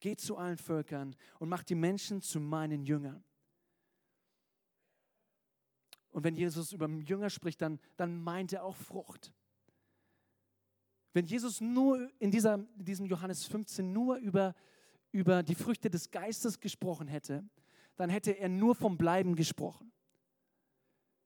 [0.01, 3.25] geht zu allen Völkern und macht die Menschen zu meinen Jüngern.
[6.16, 9.35] Und wenn Jesus über Jünger spricht, dann, dann meint er auch Frucht.
[11.12, 14.55] Wenn Jesus nur in dieser, diesem Johannes 15 nur über,
[15.12, 17.46] über die Früchte des Geistes gesprochen hätte,
[17.96, 19.92] dann hätte er nur vom Bleiben gesprochen.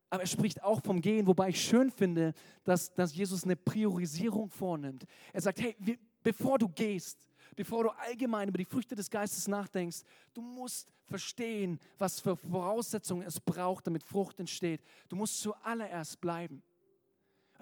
[0.09, 4.51] Aber er spricht auch vom Gehen, wobei ich schön finde, dass, dass Jesus eine Priorisierung
[4.51, 5.05] vornimmt.
[5.33, 7.25] Er sagt, hey, wir, bevor du gehst,
[7.57, 10.03] bevor du allgemein über die Früchte des Geistes nachdenkst,
[10.35, 14.81] du musst verstehen, was für Voraussetzungen es braucht, damit Frucht entsteht.
[15.09, 16.63] Du musst zuallererst bleiben.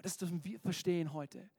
[0.01, 1.49] Das dürfen wir verstehen heute.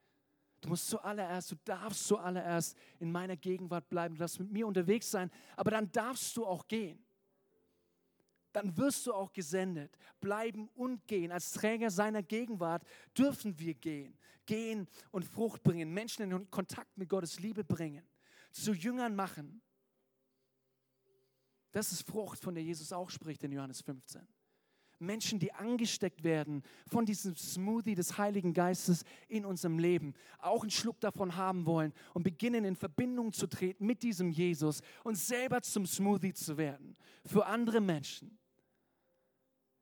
[0.61, 5.11] Du musst zuallererst, du darfst zuallererst in meiner Gegenwart bleiben, du darfst mit mir unterwegs
[5.11, 7.03] sein, aber dann darfst du auch gehen.
[8.53, 9.97] Dann wirst du auch gesendet.
[10.21, 11.31] Bleiben und gehen.
[11.31, 12.83] Als Träger seiner Gegenwart
[13.17, 14.19] dürfen wir gehen.
[14.45, 18.10] Gehen und Frucht bringen, Menschen in Kontakt mit Gottes Liebe bringen
[18.51, 19.63] zu Jüngern machen.
[21.73, 24.27] Das ist Frucht, von der Jesus auch spricht in Johannes 15.
[25.01, 30.71] Menschen, die angesteckt werden von diesem Smoothie des Heiligen Geistes in unserem Leben, auch einen
[30.71, 35.63] Schluck davon haben wollen und beginnen in Verbindung zu treten mit diesem Jesus und selber
[35.63, 38.39] zum Smoothie zu werden für andere Menschen.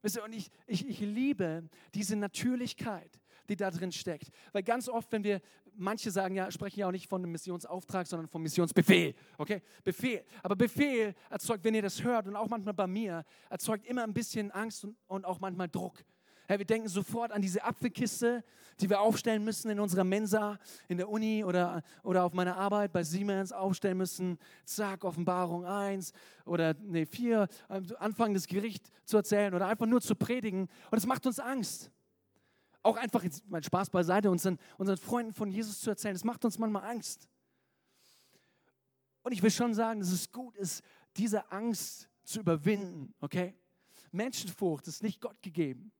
[0.02, 4.30] Und ich, ich, ich liebe diese Natürlichkeit, die da drin steckt.
[4.52, 5.40] Weil ganz oft, wenn wir,
[5.78, 9.14] manche sagen ja, sprechen ja auch nicht von einem Missionsauftrag, sondern vom Missionsbefehl.
[9.36, 9.62] Okay?
[9.84, 10.24] Befehl.
[10.42, 14.12] Aber Befehl erzeugt, wenn ihr das hört und auch manchmal bei mir, erzeugt immer ein
[14.12, 16.04] bisschen Angst und, und auch manchmal Druck.
[16.50, 18.42] Ja, wir denken sofort an diese Apfelkiste,
[18.80, 20.58] die wir aufstellen müssen in unserer Mensa,
[20.88, 24.38] in der Uni oder, oder auf meiner Arbeit bei Siemens aufstellen müssen.
[24.64, 26.12] Zack, Offenbarung 1
[26.46, 27.48] oder nee, 4,
[27.98, 30.68] anfangen das Gericht zu erzählen oder einfach nur zu predigen.
[30.90, 31.90] Und es macht uns Angst.
[32.88, 36.44] Auch einfach, jetzt mein Spaß beiseite, unseren, unseren Freunden von Jesus zu erzählen, das macht
[36.44, 37.28] uns manchmal Angst.
[39.22, 40.82] Und ich will schon sagen, dass es gut ist,
[41.16, 43.54] diese Angst zu überwinden, okay?
[44.10, 45.92] Menschenfurcht ist nicht Gott gegeben.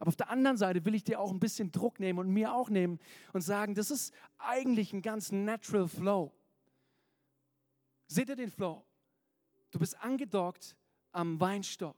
[0.00, 2.52] Aber auf der anderen Seite will ich dir auch ein bisschen Druck nehmen und mir
[2.52, 2.98] auch nehmen
[3.32, 6.32] und sagen, das ist eigentlich ein ganz natural Flow.
[8.08, 8.84] Seht ihr den Flow?
[9.70, 10.76] Du bist angedockt
[11.12, 11.96] am Weinstock.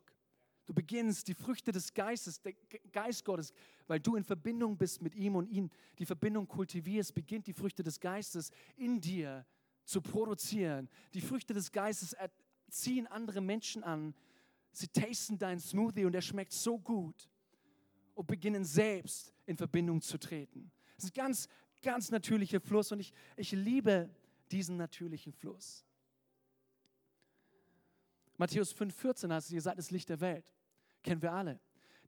[0.67, 2.53] Du beginnst die Früchte des Geistes, der
[2.93, 3.53] Geist Gottes,
[3.87, 7.83] weil du in Verbindung bist mit ihm und ihn die Verbindung kultivierst, beginnt die Früchte
[7.83, 9.47] des Geistes in dir
[9.85, 10.89] zu produzieren.
[11.15, 12.17] Die Früchte des Geistes
[12.69, 14.15] ziehen andere Menschen an.
[14.73, 17.31] Sie tasten deinen Smoothie und er schmeckt so gut
[18.15, 20.71] und beginnen selbst in Verbindung zu treten.
[20.97, 21.49] Das ist ein ganz,
[21.83, 24.11] ganz natürlicher Fluss und ich, ich liebe
[24.51, 25.85] diesen natürlichen Fluss.
[28.37, 30.53] Matthäus 5,14 heißt es, ihr seid das Licht der Welt.
[31.03, 31.61] Kennen wir alle.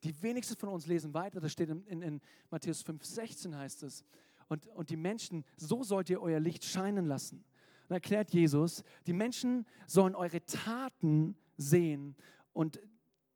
[0.02, 2.20] Die wenigsten von uns lesen weiter, das steht in, in, in
[2.50, 4.04] Matthäus 5,16 heißt es.
[4.48, 7.44] Und, und die Menschen, so sollt ihr euer Licht scheinen lassen.
[7.88, 12.16] Und erklärt Jesus, die Menschen sollen eure Taten sehen
[12.52, 12.80] und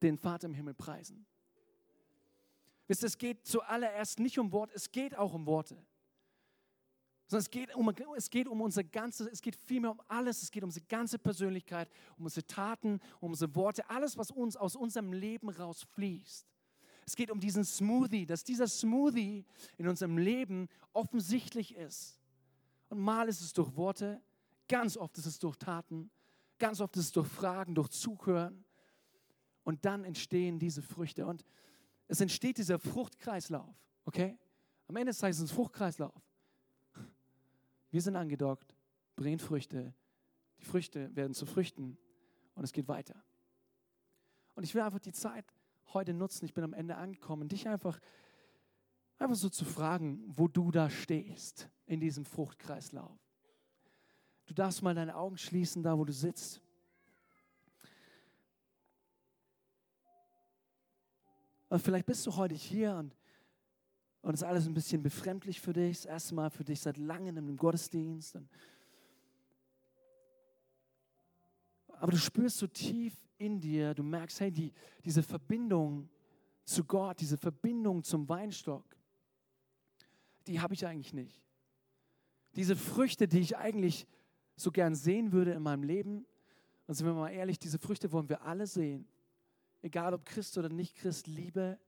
[0.03, 1.27] den Vater im Himmel preisen.
[2.87, 5.83] Wisst ihr, es geht zuallererst nicht um Worte, es geht auch um Worte.
[7.27, 10.51] Sondern es geht, um, es geht um unser ganzes, es geht vielmehr um alles, es
[10.51, 14.77] geht um unsere ganze Persönlichkeit, um unsere Taten, um unsere Worte, alles, was uns aus
[14.77, 16.47] unserem Leben rausfließt.
[17.07, 19.45] Es geht um diesen Smoothie, dass dieser Smoothie
[19.77, 22.20] in unserem Leben offensichtlich ist.
[22.91, 24.20] Und mal ist es durch Worte,
[24.68, 26.11] ganz oft ist es durch Taten,
[26.59, 28.64] ganz oft ist es durch Fragen, durch Zuhören.
[29.64, 31.27] Und dann entstehen diese Früchte.
[31.27, 31.45] Und
[32.09, 34.39] es entsteht dieser Fruchtkreislauf, okay?
[34.89, 36.23] Am Ende des ist es ein Fruchtkreislauf.
[37.93, 38.74] Wir sind angedockt,
[39.16, 39.95] bringen Früchte,
[40.59, 41.99] die Früchte werden zu Früchten
[42.55, 43.22] und es geht weiter.
[44.55, 45.45] Und ich will einfach die Zeit
[45.93, 48.01] heute nutzen, ich bin am Ende angekommen, dich einfach,
[49.18, 53.18] einfach so zu fragen, wo du da stehst in diesem Fruchtkreislauf.
[54.47, 56.62] Du darfst mal deine Augen schließen, da wo du sitzt.
[61.68, 63.14] Und vielleicht bist du heute hier und,
[64.23, 67.37] und ist alles ein bisschen befremdlich für dich, das erste Mal für dich seit langem
[67.37, 68.39] im Gottesdienst.
[71.89, 74.73] Aber du spürst so tief in dir, du merkst, hey, die,
[75.05, 76.09] diese Verbindung
[76.64, 78.85] zu Gott, diese Verbindung zum Weinstock,
[80.47, 81.43] die habe ich eigentlich nicht.
[82.55, 84.07] Diese Früchte, die ich eigentlich
[84.57, 86.27] so gern sehen würde in meinem Leben,
[86.87, 89.09] und sind wir mal ehrlich, diese Früchte wollen wir alle sehen
[89.83, 91.79] egal ob Christ oder nicht Christ, Liebe.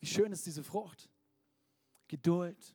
[0.00, 1.08] Wie schön ist diese Frucht?
[2.08, 2.74] Geduld,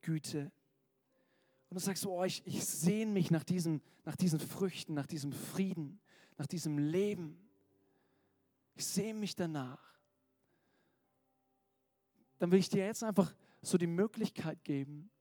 [0.00, 0.52] Güte.
[1.70, 5.32] Und du sagst, oh, ich, ich sehne mich nach diesen, nach diesen Früchten, nach diesem
[5.32, 6.00] Frieden,
[6.36, 7.38] nach diesem Leben.
[8.74, 9.80] Ich sehne mich danach.
[12.38, 15.12] Dann will ich dir jetzt einfach so die Möglichkeit geben,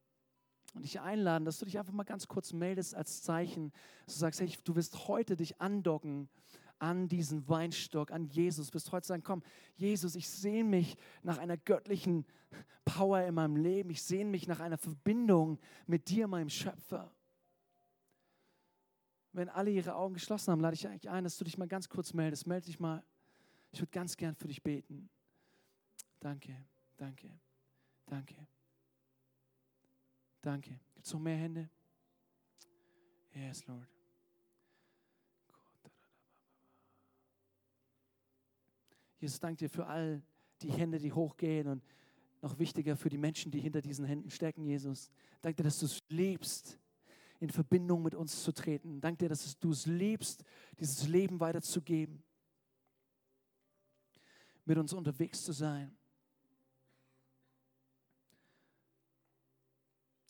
[0.74, 3.74] und dich einladen, dass du dich einfach mal ganz kurz meldest als Zeichen,
[4.06, 6.30] dass du sagst, hey, du wirst heute dich andocken
[6.82, 8.74] an diesen Weinstock, an Jesus.
[8.74, 9.44] Wirst heute sagen, komm,
[9.76, 12.26] Jesus, ich sehne mich nach einer göttlichen
[12.86, 13.92] Power in meinem Leben.
[13.92, 17.14] Ich sehne mich nach einer Verbindung mit dir, meinem Schöpfer.
[19.32, 21.88] Wenn alle ihre Augen geschlossen haben, lade ich eigentlich ein, dass du dich mal ganz
[21.88, 22.48] kurz meldest.
[22.48, 23.04] Melde dich mal.
[23.72, 25.10] Ich würde ganz gern für dich beten.
[26.20, 26.66] Danke,
[26.98, 27.30] danke,
[28.08, 28.36] danke.
[30.42, 30.80] Danke.
[30.96, 31.70] Gibt es noch mehr Hände?
[33.34, 34.01] Yes, Lord.
[39.22, 40.24] Jesus, danke dir für all
[40.64, 41.84] die Hände, die hochgehen und
[42.42, 45.12] noch wichtiger für die Menschen, die hinter diesen Händen stecken, Jesus.
[45.42, 46.80] Danke dir, dass du es liebst,
[47.40, 49.00] in Verbindung mit uns zu treten.
[49.00, 50.44] Danke dir, dass du es liebst,
[50.80, 52.24] dieses Leben weiterzugeben,
[54.66, 55.96] mit uns unterwegs zu sein.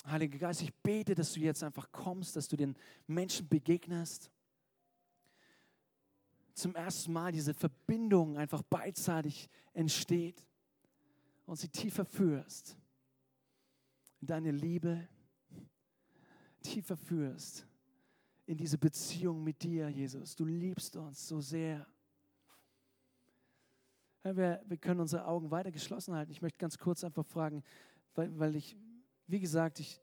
[0.05, 2.75] Heiliger Geist, ich bete, dass du jetzt einfach kommst, dass du den
[3.07, 4.31] Menschen begegnest.
[6.53, 10.45] Zum ersten Mal diese Verbindung einfach beidseitig entsteht
[11.45, 12.77] und sie tiefer führst
[14.21, 15.07] in deine Liebe,
[16.61, 17.65] tiefer führst
[18.45, 20.35] in diese Beziehung mit dir, Jesus.
[20.35, 21.87] Du liebst uns so sehr.
[24.23, 26.31] Wir, wir können unsere Augen weiter geschlossen halten.
[26.31, 27.63] Ich möchte ganz kurz einfach fragen,
[28.13, 28.77] weil, weil ich,
[29.27, 29.99] wie gesagt, ich,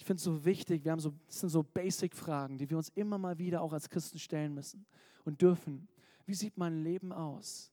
[0.00, 2.88] ich finde es so wichtig, wir haben so, das sind so Basic-Fragen, die wir uns
[2.94, 4.86] immer mal wieder auch als Christen stellen müssen
[5.26, 5.88] und dürfen.
[6.24, 7.70] Wie sieht mein Leben aus?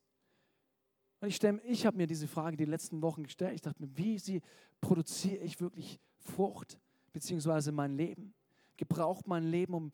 [1.22, 3.54] Und ich, ich habe mir diese Frage die letzten Wochen gestellt.
[3.56, 4.42] Ich dachte mir, wie sie,
[4.82, 6.78] produziere ich wirklich Frucht,
[7.14, 8.34] beziehungsweise mein Leben?
[8.76, 9.92] Gebraucht, mein Leben um,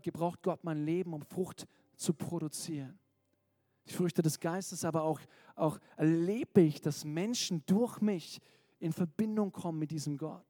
[0.00, 2.98] gebraucht Gott mein Leben, um Frucht zu produzieren?
[3.86, 5.20] Die Früchte des Geistes, aber auch,
[5.54, 8.40] auch erlebe ich, dass Menschen durch mich
[8.78, 10.42] in Verbindung kommen mit diesem Gott.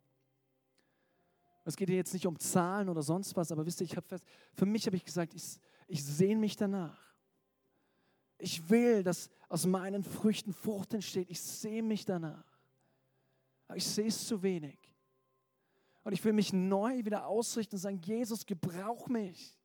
[1.66, 4.06] Es geht hier jetzt nicht um Zahlen oder sonst was, aber wisst ihr, ich habe
[4.06, 5.58] fest, für mich habe ich gesagt, ich,
[5.88, 6.96] ich sehne mich danach.
[8.38, 11.28] Ich will, dass aus meinen Früchten Frucht entsteht.
[11.28, 12.44] Ich sehe mich danach.
[13.66, 14.78] Aber ich sehe es zu wenig.
[16.04, 19.58] Und ich will mich neu wieder ausrichten und sagen, Jesus, gebrauch mich.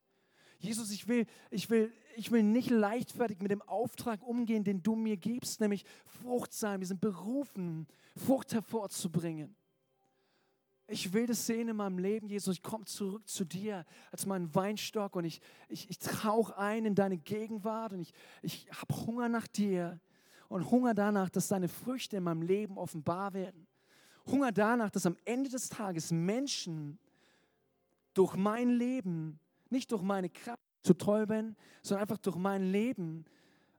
[0.58, 4.96] Jesus, ich will, ich, will, ich will nicht leichtfertig mit dem Auftrag umgehen, den du
[4.96, 6.80] mir gibst, nämlich Frucht sein.
[6.80, 7.86] Wir sind berufen,
[8.16, 9.56] Frucht hervorzubringen.
[10.92, 12.56] Ich will das sehen in meinem Leben, Jesus.
[12.56, 15.40] Ich komme zurück zu dir als mein Weinstock und ich,
[15.70, 20.02] ich, ich tauche ein in deine Gegenwart und ich, ich habe Hunger nach dir
[20.50, 23.68] und Hunger danach, dass deine Früchte in meinem Leben offenbar werden.
[24.28, 27.00] Hunger danach, dass am Ende des Tages Menschen
[28.14, 29.40] durch mein Leben,
[29.70, 33.24] nicht durch meine Kraft zu toll bin, sondern einfach durch mein Leben,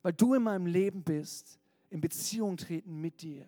[0.00, 1.58] weil du in meinem Leben bist,
[1.90, 3.46] in Beziehung treten mit dir.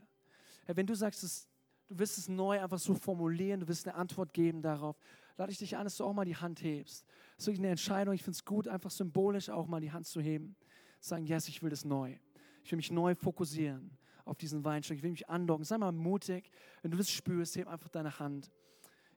[0.67, 1.49] Wenn du sagst, dass
[1.89, 4.97] du wirst es neu einfach so formulieren, du wirst eine Antwort geben darauf.
[5.37, 7.05] Lade ich dich an, dass du auch mal die Hand hebst.
[7.37, 8.15] Das ist wirklich eine Entscheidung.
[8.15, 10.57] Ich finde es gut, einfach symbolisch auch mal die Hand zu heben.
[11.01, 12.17] Sagen, yes, ich will das neu.
[12.63, 14.97] Ich will mich neu fokussieren auf diesen Weinstock.
[14.97, 15.65] Ich will mich andocken.
[15.65, 16.51] Sei mal mutig.
[16.83, 18.51] Wenn du das spürst, heb einfach deine Hand.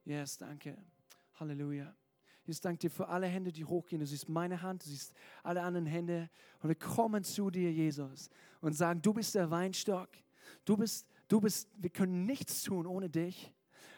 [0.03, 0.77] Yes, danke.
[1.35, 1.95] Halleluja.
[2.43, 3.99] Jesus, danke dir für alle Hände, die hochgehen.
[3.99, 5.13] Du siehst meine Hand, du siehst
[5.43, 6.29] alle anderen Hände.
[6.61, 8.29] Und wir kommen zu dir, Jesus,
[8.61, 10.09] und sagen, du bist der Weinstock.
[10.63, 13.53] Du bist Du bist, wir können nichts tun ohne dich.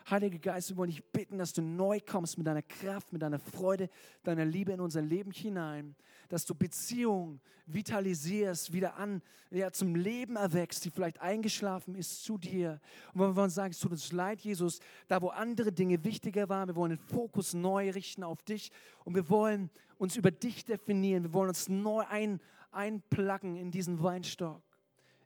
[0.09, 3.37] Heiliger Geist, wir wollen dich bitten, dass du neu kommst mit deiner Kraft, mit deiner
[3.37, 3.89] Freude,
[4.23, 5.95] deiner Liebe in unser Leben hinein,
[6.29, 9.21] dass du Beziehungen vitalisierst, wieder an,
[9.51, 12.79] ja, zum Leben erwächst, die vielleicht eingeschlafen ist zu dir.
[13.13, 16.69] Und wir wollen sagen, es tut uns leid, Jesus, da wo andere Dinge wichtiger waren,
[16.69, 18.71] wir wollen den Fokus neu richten auf dich
[19.05, 19.69] und wir wollen
[19.99, 22.39] uns über dich definieren, wir wollen uns neu ein,
[22.71, 24.63] einplacken in diesen Weinstock,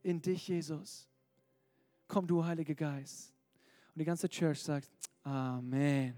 [0.01, 1.07] in dich, Jesus.
[2.13, 3.33] Komm, du Heiliger Geist.
[3.95, 4.87] Und die ganze Church sagt,
[5.23, 6.13] Amen.